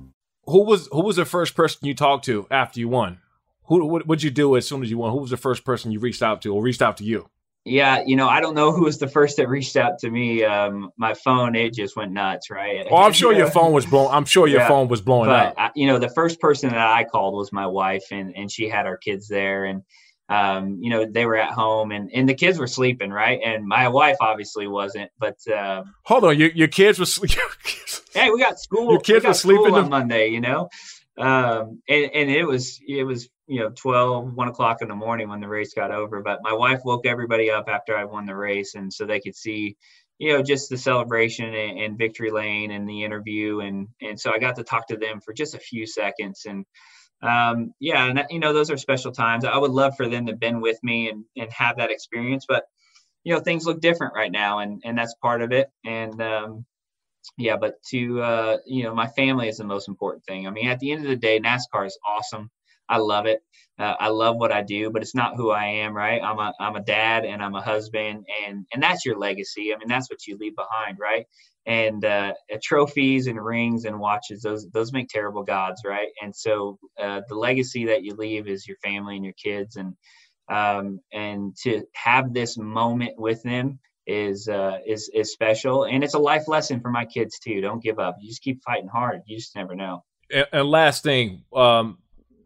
who 0.45 0.63
was 0.63 0.87
who 0.91 1.03
was 1.03 1.15
the 1.15 1.25
first 1.25 1.55
person 1.55 1.87
you 1.87 1.93
talked 1.93 2.25
to 2.25 2.47
after 2.51 2.79
you 2.79 2.89
won? 2.89 3.19
Who 3.65 3.85
what 3.85 4.07
would 4.07 4.23
you 4.23 4.29
do 4.29 4.55
as 4.55 4.67
soon 4.67 4.83
as 4.83 4.89
you 4.89 4.97
won? 4.97 5.11
Who 5.11 5.19
was 5.19 5.29
the 5.29 5.37
first 5.37 5.63
person 5.63 5.91
you 5.91 5.99
reached 5.99 6.21
out 6.21 6.41
to 6.43 6.53
or 6.53 6.61
reached 6.61 6.81
out 6.81 6.97
to 6.97 7.03
you? 7.03 7.29
Yeah, 7.63 8.01
you 8.07 8.15
know, 8.15 8.27
I 8.27 8.41
don't 8.41 8.55
know 8.55 8.71
who 8.71 8.85
was 8.85 8.97
the 8.97 9.07
first 9.07 9.37
that 9.37 9.47
reached 9.47 9.77
out 9.77 9.99
to 9.99 10.09
me. 10.09 10.43
Um, 10.43 10.89
my 10.97 11.13
phone, 11.13 11.55
it 11.55 11.75
just 11.75 11.95
went 11.95 12.11
nuts, 12.11 12.49
right? 12.49 12.87
Oh, 12.89 12.97
I'm 12.97 13.13
sure 13.13 13.33
your 13.33 13.51
phone 13.51 13.71
was 13.71 13.85
blown. 13.85 14.09
I'm 14.11 14.25
sure 14.25 14.47
your 14.47 14.61
yeah, 14.61 14.67
phone 14.67 14.87
was 14.87 14.99
blowing 14.99 15.29
up. 15.29 15.53
I, 15.57 15.69
you 15.75 15.85
know, 15.85 15.99
the 15.99 16.09
first 16.09 16.39
person 16.39 16.71
that 16.71 16.79
I 16.79 17.03
called 17.03 17.35
was 17.35 17.53
my 17.53 17.67
wife, 17.67 18.05
and 18.11 18.35
and 18.35 18.51
she 18.51 18.67
had 18.67 18.87
our 18.87 18.97
kids 18.97 19.27
there, 19.27 19.65
and 19.65 19.83
um, 20.29 20.79
you 20.81 20.89
know, 20.89 21.05
they 21.05 21.25
were 21.25 21.35
at 21.35 21.51
home, 21.51 21.91
and 21.91 22.09
and 22.13 22.27
the 22.27 22.33
kids 22.33 22.57
were 22.57 22.67
sleeping, 22.67 23.11
right? 23.11 23.39
And 23.43 23.65
my 23.65 23.89
wife 23.89 24.17
obviously 24.21 24.67
wasn't, 24.67 25.11
but 25.19 25.35
uh, 25.47 25.83
hold 26.03 26.23
on, 26.23 26.37
your 26.37 26.49
your 26.51 26.67
kids 26.67 26.99
were 26.99 27.05
sleeping. 27.05 27.37
hey, 28.13 28.29
we 28.29 28.39
got 28.39 28.59
school. 28.59 28.91
Your 28.91 28.99
kids 28.99 29.25
were 29.25 29.33
sleeping 29.33 29.73
on 29.73 29.89
Monday, 29.89 30.27
you 30.29 30.41
know, 30.41 30.69
um, 31.17 31.81
and 31.89 32.11
and 32.13 32.29
it 32.29 32.45
was 32.45 32.79
it 32.87 33.03
was 33.03 33.29
you 33.47 33.59
know 33.59 33.69
12 33.69 34.33
1 34.33 34.47
o'clock 34.47 34.81
in 34.81 34.87
the 34.87 34.95
morning 34.95 35.27
when 35.27 35.41
the 35.41 35.47
race 35.47 35.73
got 35.73 35.91
over 35.91 36.21
but 36.21 36.39
my 36.41 36.53
wife 36.53 36.79
woke 36.85 37.05
everybody 37.05 37.51
up 37.51 37.65
after 37.67 37.97
i 37.97 38.05
won 38.05 38.25
the 38.25 38.35
race 38.35 38.75
and 38.75 38.93
so 38.93 39.05
they 39.05 39.19
could 39.19 39.35
see 39.35 39.75
you 40.19 40.31
know 40.31 40.41
just 40.41 40.69
the 40.69 40.77
celebration 40.77 41.53
and, 41.53 41.77
and 41.77 41.97
victory 41.97 42.31
lane 42.31 42.71
and 42.71 42.87
the 42.87 43.03
interview 43.03 43.59
and 43.59 43.89
and 44.01 44.17
so 44.17 44.31
i 44.31 44.39
got 44.39 44.55
to 44.55 44.63
talk 44.63 44.87
to 44.87 44.95
them 44.95 45.19
for 45.19 45.33
just 45.33 45.53
a 45.53 45.59
few 45.59 45.85
seconds 45.85 46.43
and 46.47 46.65
um, 47.23 47.73
yeah 47.79 48.05
and 48.05 48.17
that, 48.17 48.31
you 48.31 48.39
know 48.39 48.53
those 48.53 48.71
are 48.71 48.77
special 48.77 49.11
times 49.11 49.45
i 49.45 49.57
would 49.57 49.71
love 49.71 49.95
for 49.97 50.07
them 50.07 50.25
to 50.27 50.35
been 50.35 50.61
with 50.61 50.77
me 50.83 51.09
and 51.09 51.25
and 51.37 51.51
have 51.51 51.77
that 51.77 51.91
experience 51.91 52.45
but 52.47 52.65
you 53.23 53.33
know 53.33 53.39
things 53.41 53.65
look 53.65 53.81
different 53.81 54.13
right 54.15 54.31
now 54.31 54.59
and 54.59 54.81
and 54.85 54.97
that's 54.97 55.15
part 55.21 55.41
of 55.41 55.51
it 55.51 55.69
and 55.85 56.21
um, 56.21 56.65
yeah, 57.37 57.57
but 57.57 57.75
to 57.89 58.21
uh, 58.21 58.57
you 58.65 58.83
know, 58.83 58.93
my 58.93 59.07
family 59.07 59.47
is 59.47 59.57
the 59.57 59.63
most 59.63 59.87
important 59.87 60.25
thing. 60.25 60.47
I 60.47 60.51
mean, 60.51 60.67
at 60.67 60.79
the 60.79 60.91
end 60.91 61.03
of 61.03 61.09
the 61.09 61.15
day, 61.15 61.39
NASCAR 61.39 61.85
is 61.87 61.97
awesome. 62.07 62.49
I 62.89 62.97
love 62.97 63.25
it. 63.25 63.41
Uh, 63.79 63.95
I 63.99 64.09
love 64.09 64.35
what 64.35 64.51
I 64.51 64.61
do, 64.61 64.91
but 64.91 65.01
it's 65.01 65.15
not 65.15 65.35
who 65.37 65.49
I 65.51 65.65
am, 65.65 65.95
right? 65.95 66.21
I'm 66.21 66.37
a 66.39 66.53
I'm 66.59 66.75
a 66.75 66.83
dad 66.83 67.25
and 67.25 67.41
I'm 67.41 67.55
a 67.55 67.61
husband, 67.61 68.25
and 68.45 68.65
and 68.73 68.83
that's 68.83 69.05
your 69.05 69.17
legacy. 69.17 69.73
I 69.73 69.77
mean, 69.77 69.87
that's 69.87 70.09
what 70.09 70.27
you 70.27 70.37
leave 70.37 70.55
behind, 70.55 70.99
right? 70.99 71.25
And 71.65 72.03
uh, 72.03 72.33
trophies 72.63 73.27
and 73.27 73.43
rings 73.43 73.85
and 73.85 73.99
watches 73.99 74.41
those 74.41 74.67
those 74.71 74.91
make 74.91 75.07
terrible 75.09 75.43
gods 75.43 75.81
right? 75.85 76.09
And 76.21 76.35
so 76.35 76.79
uh, 76.99 77.21
the 77.27 77.35
legacy 77.35 77.85
that 77.85 78.03
you 78.03 78.15
leave 78.15 78.47
is 78.47 78.67
your 78.67 78.77
family 78.83 79.15
and 79.15 79.25
your 79.25 79.33
kids 79.33 79.75
and 79.75 79.95
um, 80.49 80.99
and 81.13 81.55
to 81.63 81.83
have 81.93 82.33
this 82.33 82.57
moment 82.57 83.13
with 83.17 83.41
them 83.43 83.79
is 84.07 84.47
uh, 84.47 84.79
is 84.85 85.09
is 85.13 85.31
special 85.31 85.83
and 85.83 86.03
it's 86.03 86.15
a 86.15 86.19
life 86.19 86.47
lesson 86.47 86.79
for 86.81 86.89
my 86.89 87.05
kids 87.05 87.39
too. 87.39 87.61
Don't 87.61 87.83
give 87.83 87.99
up. 87.99 88.17
You 88.19 88.29
just 88.29 88.41
keep 88.41 88.61
fighting 88.63 88.89
hard. 88.89 89.21
You 89.27 89.37
just 89.37 89.55
never 89.55 89.75
know. 89.75 90.03
And, 90.33 90.47
and 90.51 90.69
last 90.69 91.03
thing 91.03 91.43
um 91.53 91.97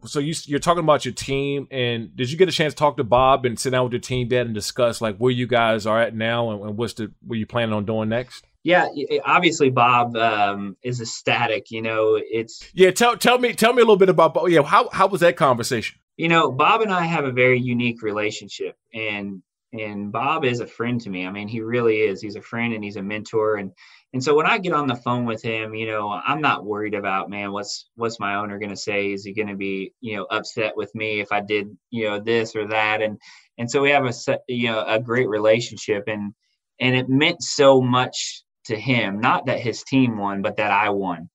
so 0.04 0.20
you, 0.20 0.34
you're 0.44 0.60
talking 0.60 0.84
about 0.84 1.04
your 1.04 1.14
team 1.14 1.66
and 1.70 2.14
did 2.14 2.30
you 2.30 2.38
get 2.38 2.48
a 2.48 2.52
chance 2.52 2.74
to 2.74 2.78
talk 2.78 2.96
to 2.96 3.04
bob 3.04 3.44
and 3.44 3.58
sit 3.58 3.70
down 3.70 3.84
with 3.84 3.92
your 3.92 4.00
team 4.00 4.28
dad 4.28 4.46
and 4.46 4.54
discuss 4.54 5.00
like 5.00 5.16
where 5.16 5.32
you 5.32 5.46
guys 5.46 5.86
are 5.86 6.00
at 6.00 6.14
now 6.14 6.50
and, 6.50 6.62
and 6.62 6.76
what's 6.76 6.94
the 6.94 7.12
what 7.22 7.38
you 7.38 7.46
planning 7.46 7.72
on 7.72 7.84
doing 7.84 8.08
next 8.08 8.44
yeah, 8.66 8.88
obviously 9.24 9.70
Bob 9.70 10.16
um, 10.16 10.76
is 10.82 11.00
ecstatic. 11.00 11.70
You 11.70 11.82
know, 11.82 12.20
it's 12.20 12.68
yeah. 12.74 12.90
Tell 12.90 13.16
tell 13.16 13.38
me 13.38 13.52
tell 13.52 13.72
me 13.72 13.80
a 13.80 13.84
little 13.84 13.96
bit 13.96 14.08
about 14.08 14.36
yeah. 14.50 14.62
How 14.62 14.88
how 14.88 15.06
was 15.06 15.20
that 15.20 15.36
conversation? 15.36 16.00
You 16.16 16.28
know, 16.28 16.50
Bob 16.50 16.80
and 16.80 16.92
I 16.92 17.04
have 17.04 17.24
a 17.24 17.30
very 17.30 17.60
unique 17.60 18.02
relationship, 18.02 18.76
and 18.92 19.40
and 19.72 20.10
Bob 20.10 20.44
is 20.44 20.58
a 20.58 20.66
friend 20.66 21.00
to 21.02 21.10
me. 21.10 21.24
I 21.24 21.30
mean, 21.30 21.46
he 21.46 21.60
really 21.60 21.98
is. 21.98 22.20
He's 22.20 22.34
a 22.34 22.42
friend 22.42 22.74
and 22.74 22.82
he's 22.82 22.96
a 22.96 23.02
mentor, 23.02 23.54
and 23.54 23.70
and 24.12 24.24
so 24.24 24.34
when 24.34 24.46
I 24.46 24.58
get 24.58 24.72
on 24.72 24.88
the 24.88 24.96
phone 24.96 25.26
with 25.26 25.42
him, 25.42 25.76
you 25.76 25.86
know, 25.86 26.10
I'm 26.10 26.40
not 26.40 26.64
worried 26.64 26.94
about 26.94 27.30
man, 27.30 27.52
what's 27.52 27.88
what's 27.94 28.18
my 28.18 28.34
owner 28.34 28.58
going 28.58 28.70
to 28.70 28.76
say? 28.76 29.12
Is 29.12 29.24
he 29.24 29.32
going 29.32 29.46
to 29.46 29.54
be 29.54 29.92
you 30.00 30.16
know 30.16 30.24
upset 30.24 30.76
with 30.76 30.92
me 30.92 31.20
if 31.20 31.30
I 31.30 31.40
did 31.40 31.68
you 31.90 32.08
know 32.08 32.18
this 32.18 32.56
or 32.56 32.66
that? 32.66 33.00
And 33.00 33.20
and 33.58 33.70
so 33.70 33.80
we 33.80 33.90
have 33.90 34.06
a 34.06 34.12
you 34.48 34.72
know 34.72 34.84
a 34.84 34.98
great 34.98 35.28
relationship, 35.28 36.08
and 36.08 36.34
and 36.80 36.96
it 36.96 37.08
meant 37.08 37.44
so 37.44 37.80
much 37.80 38.42
to 38.66 38.76
him, 38.76 39.20
not 39.20 39.46
that 39.46 39.60
his 39.60 39.82
team 39.82 40.18
won, 40.18 40.42
but 40.42 40.56
that 40.56 40.70
I 40.70 40.90
won. 40.90 41.28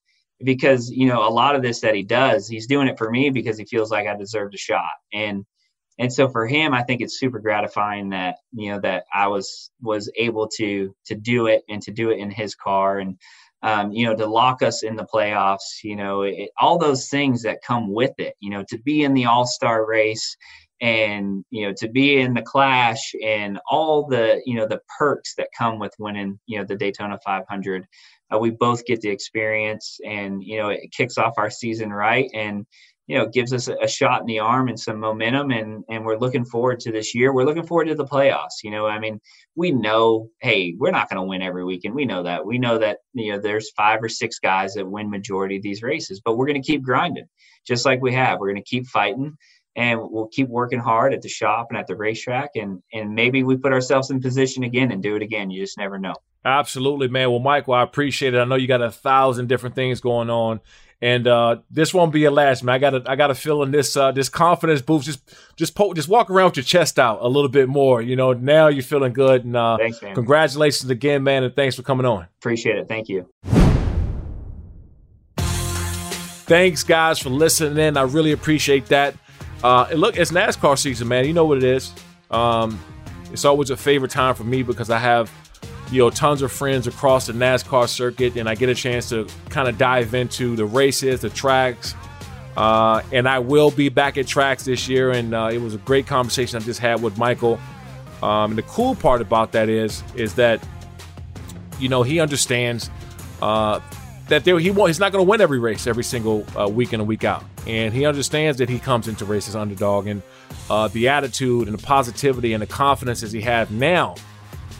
Because, 0.44 0.90
you 0.90 1.08
know, 1.08 1.28
a 1.28 1.30
lot 1.30 1.56
of 1.56 1.62
this 1.62 1.82
that 1.82 1.96
he 1.96 2.04
does, 2.04 2.48
he's 2.48 2.68
doing 2.68 2.88
it 2.88 2.98
for 2.98 3.10
me 3.12 3.30
because 3.30 3.58
he 3.58 3.66
feels 3.66 3.92
like 3.92 4.08
I 4.08 4.16
deserved 4.16 4.56
a 4.56 4.58
shot. 4.58 4.94
And 5.14 5.46
and 6.00 6.12
so 6.12 6.30
for 6.30 6.48
him, 6.48 6.74
I 6.74 6.82
think 6.82 7.02
it's 7.02 7.20
super 7.20 7.40
gratifying 7.40 8.10
that, 8.10 8.38
you 8.54 8.72
know, 8.72 8.80
that 8.80 9.04
I 9.14 9.28
was 9.28 9.70
was 9.82 10.12
able 10.16 10.48
to 10.58 10.96
to 11.06 11.16
do 11.16 11.48
it 11.48 11.64
and 11.70 11.82
to 11.84 11.92
do 11.92 12.10
it 12.10 12.18
in 12.18 12.32
his 12.32 12.56
car 12.56 13.00
and 13.00 13.18
um, 13.64 13.92
you 13.92 14.06
know, 14.06 14.16
to 14.16 14.26
lock 14.26 14.64
us 14.64 14.84
in 14.84 14.96
the 14.96 15.06
playoffs, 15.06 15.84
you 15.84 15.96
know, 15.96 16.24
it, 16.24 16.50
all 16.60 16.80
those 16.80 17.10
things 17.10 17.44
that 17.44 17.62
come 17.62 17.94
with 17.94 18.14
it, 18.18 18.34
you 18.40 18.50
know, 18.50 18.64
to 18.70 18.80
be 18.80 19.04
in 19.04 19.14
the 19.14 19.26
all 19.26 19.46
star 19.46 19.86
race 19.86 20.36
and 20.82 21.46
you 21.52 21.66
know 21.66 21.74
to 21.78 21.88
be 21.88 22.20
in 22.20 22.34
the 22.34 22.42
clash 22.42 23.14
and 23.24 23.60
all 23.70 24.08
the 24.08 24.42
you 24.46 24.56
know 24.56 24.68
the 24.68 24.82
perks 24.98 25.36
that 25.36 25.48
come 25.58 25.80
with 25.80 25.94
winning 26.00 26.40
you 26.48 26.58
know 26.58 26.66
the 26.66 26.76
daytona 26.76 27.18
500 27.24 27.86
uh, 28.34 28.38
we 28.38 28.50
both 28.50 28.86
get 28.86 29.00
the 29.02 29.10
experience 29.10 30.00
and 30.06 30.44
you 30.44 30.58
know 30.58 30.70
it 30.70 30.92
kicks 30.92 31.18
off 31.18 31.34
our 31.38 31.52
season 31.52 31.92
right 31.92 32.30
and 32.34 32.66
you 33.08 33.18
know 33.18 33.28
gives 33.28 33.52
us 33.52 33.68
a, 33.68 33.88
shot 33.88 34.22
in 34.22 34.26
the 34.26 34.40
arm 34.40 34.70
and 34.70 34.80
some 34.80 35.00
momentum 35.00 35.52
and 35.52 35.84
and 35.90 36.06
we're 36.06 36.18
looking 36.18 36.46
forward 36.46 36.80
to 36.80 36.92
this 36.92 37.14
year. 37.14 37.34
We're 37.34 37.44
looking 37.44 37.66
forward 37.66 37.90
to 37.90 37.96
the 37.96 38.06
playoffs 38.06 38.64
you 38.64 38.72
know 38.72 38.88
i 38.88 39.00
mean 39.00 39.20
we 39.56 39.72
know 39.72 40.30
hey 40.40 40.76
we're 40.78 40.92
not 40.92 41.10
going 41.10 41.22
to 41.22 41.28
win 41.28 41.42
every 41.42 41.66
weekend. 41.66 41.94
We 41.94 42.06
know 42.06 42.24
that. 42.24 42.46
We 42.46 42.58
know 42.58 42.78
that 42.78 43.00
you 43.14 43.34
know 43.34 43.40
there's 43.40 43.72
five 43.72 44.02
or 44.02 44.10
six 44.10 44.40
guys 44.40 44.76
that 44.76 44.90
win 44.90 45.10
majority 45.10 45.58
of 45.58 45.64
these 45.64 45.84
races 45.84 46.22
but 46.24 46.38
we're 46.38 46.48
going 46.48 46.62
to 46.62 46.66
keep 46.66 46.82
grinding 46.82 47.28
just 47.68 47.86
like 47.86 48.02
we 48.02 48.14
have. 48.14 48.40
We're 48.40 48.52
going 48.52 48.64
to 48.64 48.70
keep 48.70 48.88
fighting 48.88 49.38
and 49.76 50.00
we'll 50.02 50.28
keep 50.28 50.48
working 50.50 50.80
hard 50.80 51.14
at 51.14 51.22
the 51.22 51.30
shop 51.30 51.68
and 51.70 51.78
at 51.78 51.88
the 51.88 51.96
racetrack 51.96 52.52
and 52.56 52.82
and 52.94 53.14
maybe 53.14 53.44
we 53.44 53.58
put 53.58 53.72
ourselves 53.72 54.10
in 54.10 54.22
position 54.22 54.64
again 54.64 54.92
and 54.92 55.02
do 55.02 55.16
it 55.16 55.22
again. 55.22 55.50
You 55.50 55.62
just 55.62 55.78
never 55.78 55.98
know. 55.98 56.14
Absolutely 56.44 57.08
man. 57.08 57.30
Well 57.30 57.40
michael 57.40 57.74
i 57.74 57.84
appreciate 57.84 58.34
it. 58.34 58.40
I 58.40 58.46
know 58.46 58.56
you 58.56 58.68
got 58.68 58.82
a 58.82 58.92
thousand 58.92 59.48
different 59.48 59.76
things 59.76 60.02
going 60.02 60.30
on 60.30 60.60
and 61.02 61.28
uh, 61.28 61.58
this 61.72 61.94
won't 61.94 62.14
be 62.14 62.20
your 62.20 62.32
last 62.32 62.64
man. 62.64 62.76
I 62.76 62.78
got 62.78 62.94
a, 62.94 63.04
i 63.08 63.16
got 63.16 63.32
a 63.32 63.36
feeling 63.36 63.72
this 63.72 63.98
uh, 63.98 64.12
this 64.12 64.30
confidence 64.30 64.82
boost 64.82 65.06
just 65.06 65.20
just 65.56 65.74
po- 65.74 65.94
just 65.94 66.08
walk 66.08 66.30
around 66.30 66.50
with 66.50 66.58
your 66.58 66.64
chest 66.64 67.00
out 67.00 67.20
a 67.22 67.28
little 67.28 67.50
bit 67.50 67.68
more 67.68 68.02
you 68.02 68.16
know. 68.16 68.34
Now 68.34 68.68
you're 68.68 68.84
feeling 68.84 69.14
good 69.14 69.44
and 69.44 69.56
uh, 69.56 69.78
thanks, 69.78 70.02
man. 70.02 70.14
congratulations 70.14 70.90
again 70.90 71.24
man 71.24 71.44
and 71.44 71.56
thanks 71.56 71.76
for 71.76 71.82
coming 71.82 72.06
on. 72.06 72.28
Appreciate 72.40 72.78
it. 72.78 72.88
Thank 72.88 73.10
you. 73.10 73.28
Thanks 76.46 76.84
guys 76.84 77.18
for 77.18 77.30
listening 77.30 77.78
in. 77.78 77.98
I 77.98 78.02
really 78.02 78.34
appreciate 78.34 78.88
that 78.88 79.16
uh, 79.64 79.88
and 79.92 80.00
look, 80.00 80.18
it's 80.18 80.32
NASCAR 80.32 80.78
season, 80.78 81.08
man. 81.08 81.26
You 81.26 81.34
know 81.34 81.46
what 81.46 81.58
it 81.58 81.64
is. 81.64 81.94
Um, 82.30 82.80
it's 83.32 83.46
always 83.46 83.70
a 83.70 83.78
favorite 83.78 84.12
time 84.12 84.36
for 84.36 84.44
me 84.44 84.64
because 84.64 84.90
I 84.90 84.98
have, 85.00 85.32
you 85.92 86.00
know, 86.00 86.10
tons 86.10 86.42
of 86.42 86.52
friends 86.52 86.88
across 86.88 87.28
the 87.28 87.34
NASCAR 87.34 87.88
circuit, 87.88 88.36
and 88.36 88.50
I 88.50 88.56
get 88.56 88.70
a 88.70 88.76
chance 88.76 89.10
to 89.10 89.28
kind 89.50 89.68
of 89.68 89.78
dive 89.78 90.14
into 90.14 90.56
the 90.56 90.66
races, 90.66 91.22
the 91.22 91.30
tracks. 91.30 91.96
Uh, 92.58 93.02
and 93.14 93.30
I 93.30 93.40
will 93.40 93.72
be 93.72 93.90
back 93.90 94.18
at 94.18 94.28
tracks 94.28 94.66
this 94.66 94.90
year, 94.90 95.12
and 95.12 95.34
uh, 95.34 95.50
it 95.52 95.60
was 95.60 95.74
a 95.74 95.78
great 95.80 96.08
conversation 96.08 96.58
I 96.58 96.66
just 96.66 96.80
had 96.80 97.02
with 97.02 97.18
Michael. 97.18 97.60
Um, 98.22 98.52
and 98.52 98.58
the 98.58 98.64
cool 98.64 98.96
part 98.96 99.22
about 99.22 99.54
that 99.54 99.70
is, 99.70 100.04
is 100.16 100.36
that, 100.36 100.62
you 101.80 101.90
know, 101.90 102.04
he 102.04 102.20
understands 102.20 102.90
uh, 103.42 103.80
that 104.32 104.46
there, 104.46 104.58
he 104.60 104.72
won't, 104.72 104.90
he's 104.90 105.00
not 105.00 105.12
going 105.12 105.24
to 105.24 105.30
win 105.30 105.42
every 105.42 105.60
race 105.60 105.88
every 105.88 106.06
single 106.06 106.46
uh, 106.58 106.66
week 106.68 106.94
in 106.94 107.02
and 107.02 107.08
week 107.08 107.26
out, 107.26 107.44
and 107.68 107.94
he 107.94 108.06
understands 108.06 108.58
that 108.60 108.70
he 108.70 108.80
comes 108.80 109.10
into 109.10 109.26
races 109.26 109.56
underdog, 109.56 110.08
and 110.08 110.22
uh, 110.70 110.88
the 110.88 111.10
attitude 111.10 111.68
and 111.68 111.78
the 111.78 111.86
positivity 111.86 112.54
and 112.54 112.62
the 112.62 112.68
confidence 112.68 113.24
as 113.24 113.34
he 113.34 113.42
has 113.42 113.70
now 113.70 114.16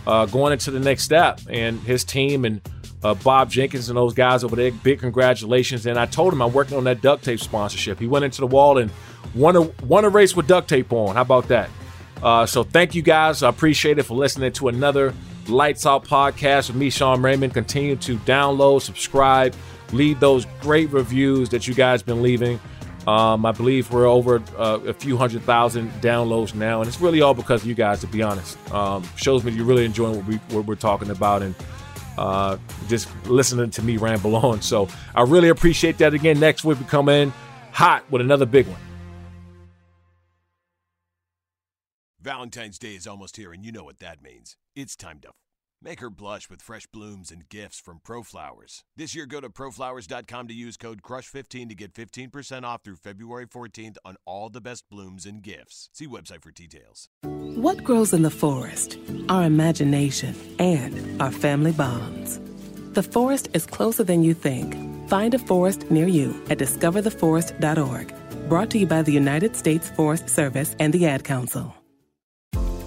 uh, 0.08 0.26
going 0.26 0.54
into 0.54 0.72
the 0.72 0.80
next 0.80 1.04
step, 1.04 1.42
and 1.50 1.80
his 1.82 2.06
team 2.06 2.46
and 2.46 2.62
uh, 3.04 3.14
Bob 3.14 3.50
Jenkins 3.50 3.90
and 3.90 3.98
those 3.98 4.14
guys 4.14 4.44
over 4.44 4.56
there, 4.56 4.72
big 4.72 5.00
congratulations. 5.00 5.86
And 5.86 6.00
I 6.00 6.06
told 6.06 6.32
him 6.32 6.42
I'm 6.42 6.54
working 6.54 6.78
on 6.78 6.86
that 6.86 7.02
duct 7.02 7.24
tape 7.24 7.40
sponsorship. 7.40 8.00
He 8.00 8.08
went 8.08 8.24
into 8.24 8.42
the 8.42 8.48
wall 8.48 8.78
and 8.78 8.90
won 9.36 9.56
a 9.56 9.62
won 9.86 10.06
a 10.06 10.10
race 10.10 10.36
with 10.36 10.48
duct 10.48 10.70
tape 10.70 10.94
on. 10.94 11.16
How 11.16 11.24
about 11.24 11.48
that? 11.50 11.70
Uh, 12.24 12.46
so 12.46 12.64
thank 12.64 12.96
you 12.96 13.02
guys. 13.02 13.44
I 13.44 13.50
appreciate 13.50 13.98
it 14.00 14.04
for 14.04 14.16
listening 14.16 14.52
to 14.54 14.68
another 14.70 15.14
Lights 15.52 15.86
Out 15.86 16.06
podcast 16.06 16.70
with 16.70 16.78
me, 16.78 16.90
Shawne 16.90 17.20
Merriman. 17.20 17.52
Continue 17.52 17.96
to 17.98 18.18
download, 18.20 18.82
subscribe, 18.82 19.54
leave 19.92 20.20
those 20.20 20.46
great 20.62 20.90
reviews 20.92 21.50
that 21.50 21.68
you 21.68 21.74
guys 21.74 22.02
been 22.02 22.22
leaving. 22.22 22.60
Um, 23.08 23.46
I 23.46 23.52
believe 23.52 23.92
we're 23.92 24.06
over 24.06 24.42
uh, 24.58 24.80
a 24.86 24.94
few 24.94 25.18
hundred 25.18 25.42
thousand 25.44 25.92
downloads 26.02 26.54
now, 26.54 26.82
and 26.82 26.88
it's 26.88 27.02
really 27.02 27.22
all 27.22 27.34
because 27.34 27.64
of 27.64 27.68
you 27.68 27.74
guys. 27.74 28.02
To 28.02 28.08
be 28.08 28.22
honest, 28.22 28.58
um, 28.72 29.04
shows 29.16 29.44
me 29.44 29.52
you're 29.52 29.66
really 29.66 29.86
enjoying 29.86 30.18
what, 30.18 30.26
we, 30.26 30.36
what 30.56 30.66
we're 30.66 30.76
talking 30.76 31.10
about 31.10 31.42
and 31.42 31.56
uh, 32.18 32.58
just 32.88 33.10
listening 33.26 33.72
to 33.72 33.82
me 33.82 33.98
ramble 33.98 34.36
on. 34.46 34.62
So 34.62 34.88
I 35.16 35.24
really 35.24 35.50
appreciate 35.50 35.98
that. 35.98 36.14
Again, 36.14 36.40
next 36.40 36.64
week 36.64 36.80
we 36.80 36.86
come 36.86 37.10
in 37.10 37.34
hot 37.72 38.10
with 38.12 38.22
another 38.22 38.46
big 38.46 38.68
one. 38.68 38.80
Valentine's 42.22 42.78
Day 42.78 42.94
is 42.94 43.08
almost 43.08 43.36
here, 43.36 43.52
and 43.52 43.66
you 43.66 43.72
know 43.72 43.84
what 43.84 43.98
that 43.98 44.22
means. 44.22 44.56
It's 44.76 44.96
time 44.96 45.20
to 45.22 45.30
make 45.82 46.02
her 46.02 46.12
blush 46.12 46.52
with 46.52 46.62
fresh 46.62 46.86
blooms 46.86 47.32
and 47.32 47.50
gifts 47.50 47.80
from 47.80 48.00
ProFlowers. 48.06 48.84
This 48.96 49.16
year, 49.16 49.26
go 49.26 49.42
to 49.42 49.50
proflowers.com 49.50 50.48
to 50.48 50.54
use 50.54 50.78
code 50.78 51.02
CRUSH15 51.02 51.70
to 51.70 51.76
get 51.76 51.96
15% 51.96 52.64
off 52.64 52.84
through 52.84 52.98
February 52.98 53.48
14th 53.48 53.98
on 54.06 54.18
all 54.28 54.50
the 54.50 54.62
best 54.62 54.88
blooms 54.88 55.26
and 55.26 55.42
gifts. 55.42 55.90
See 55.94 56.06
website 56.06 56.44
for 56.44 56.52
details. 56.52 57.10
What 57.24 57.84
grows 57.84 58.14
in 58.14 58.22
the 58.22 58.30
forest? 58.30 59.00
Our 59.28 59.46
imagination 59.46 60.36
and 60.60 61.20
our 61.20 61.32
family 61.32 61.72
bonds. 61.72 62.40
The 62.94 63.04
forest 63.04 63.50
is 63.54 63.66
closer 63.66 64.04
than 64.04 64.22
you 64.22 64.36
think. 64.36 65.10
Find 65.10 65.34
a 65.34 65.40
forest 65.40 65.90
near 65.90 66.08
you 66.08 66.40
at 66.52 66.60
discovertheforest.org. 66.60 68.14
Brought 68.48 68.70
to 68.70 68.78
you 68.78 68.86
by 68.86 69.02
the 69.02 69.12
United 69.12 69.56
States 69.56 69.90
Forest 69.90 70.30
Service 70.30 70.76
and 70.78 70.94
the 70.94 71.08
Ad 71.08 71.24
Council. 71.24 71.74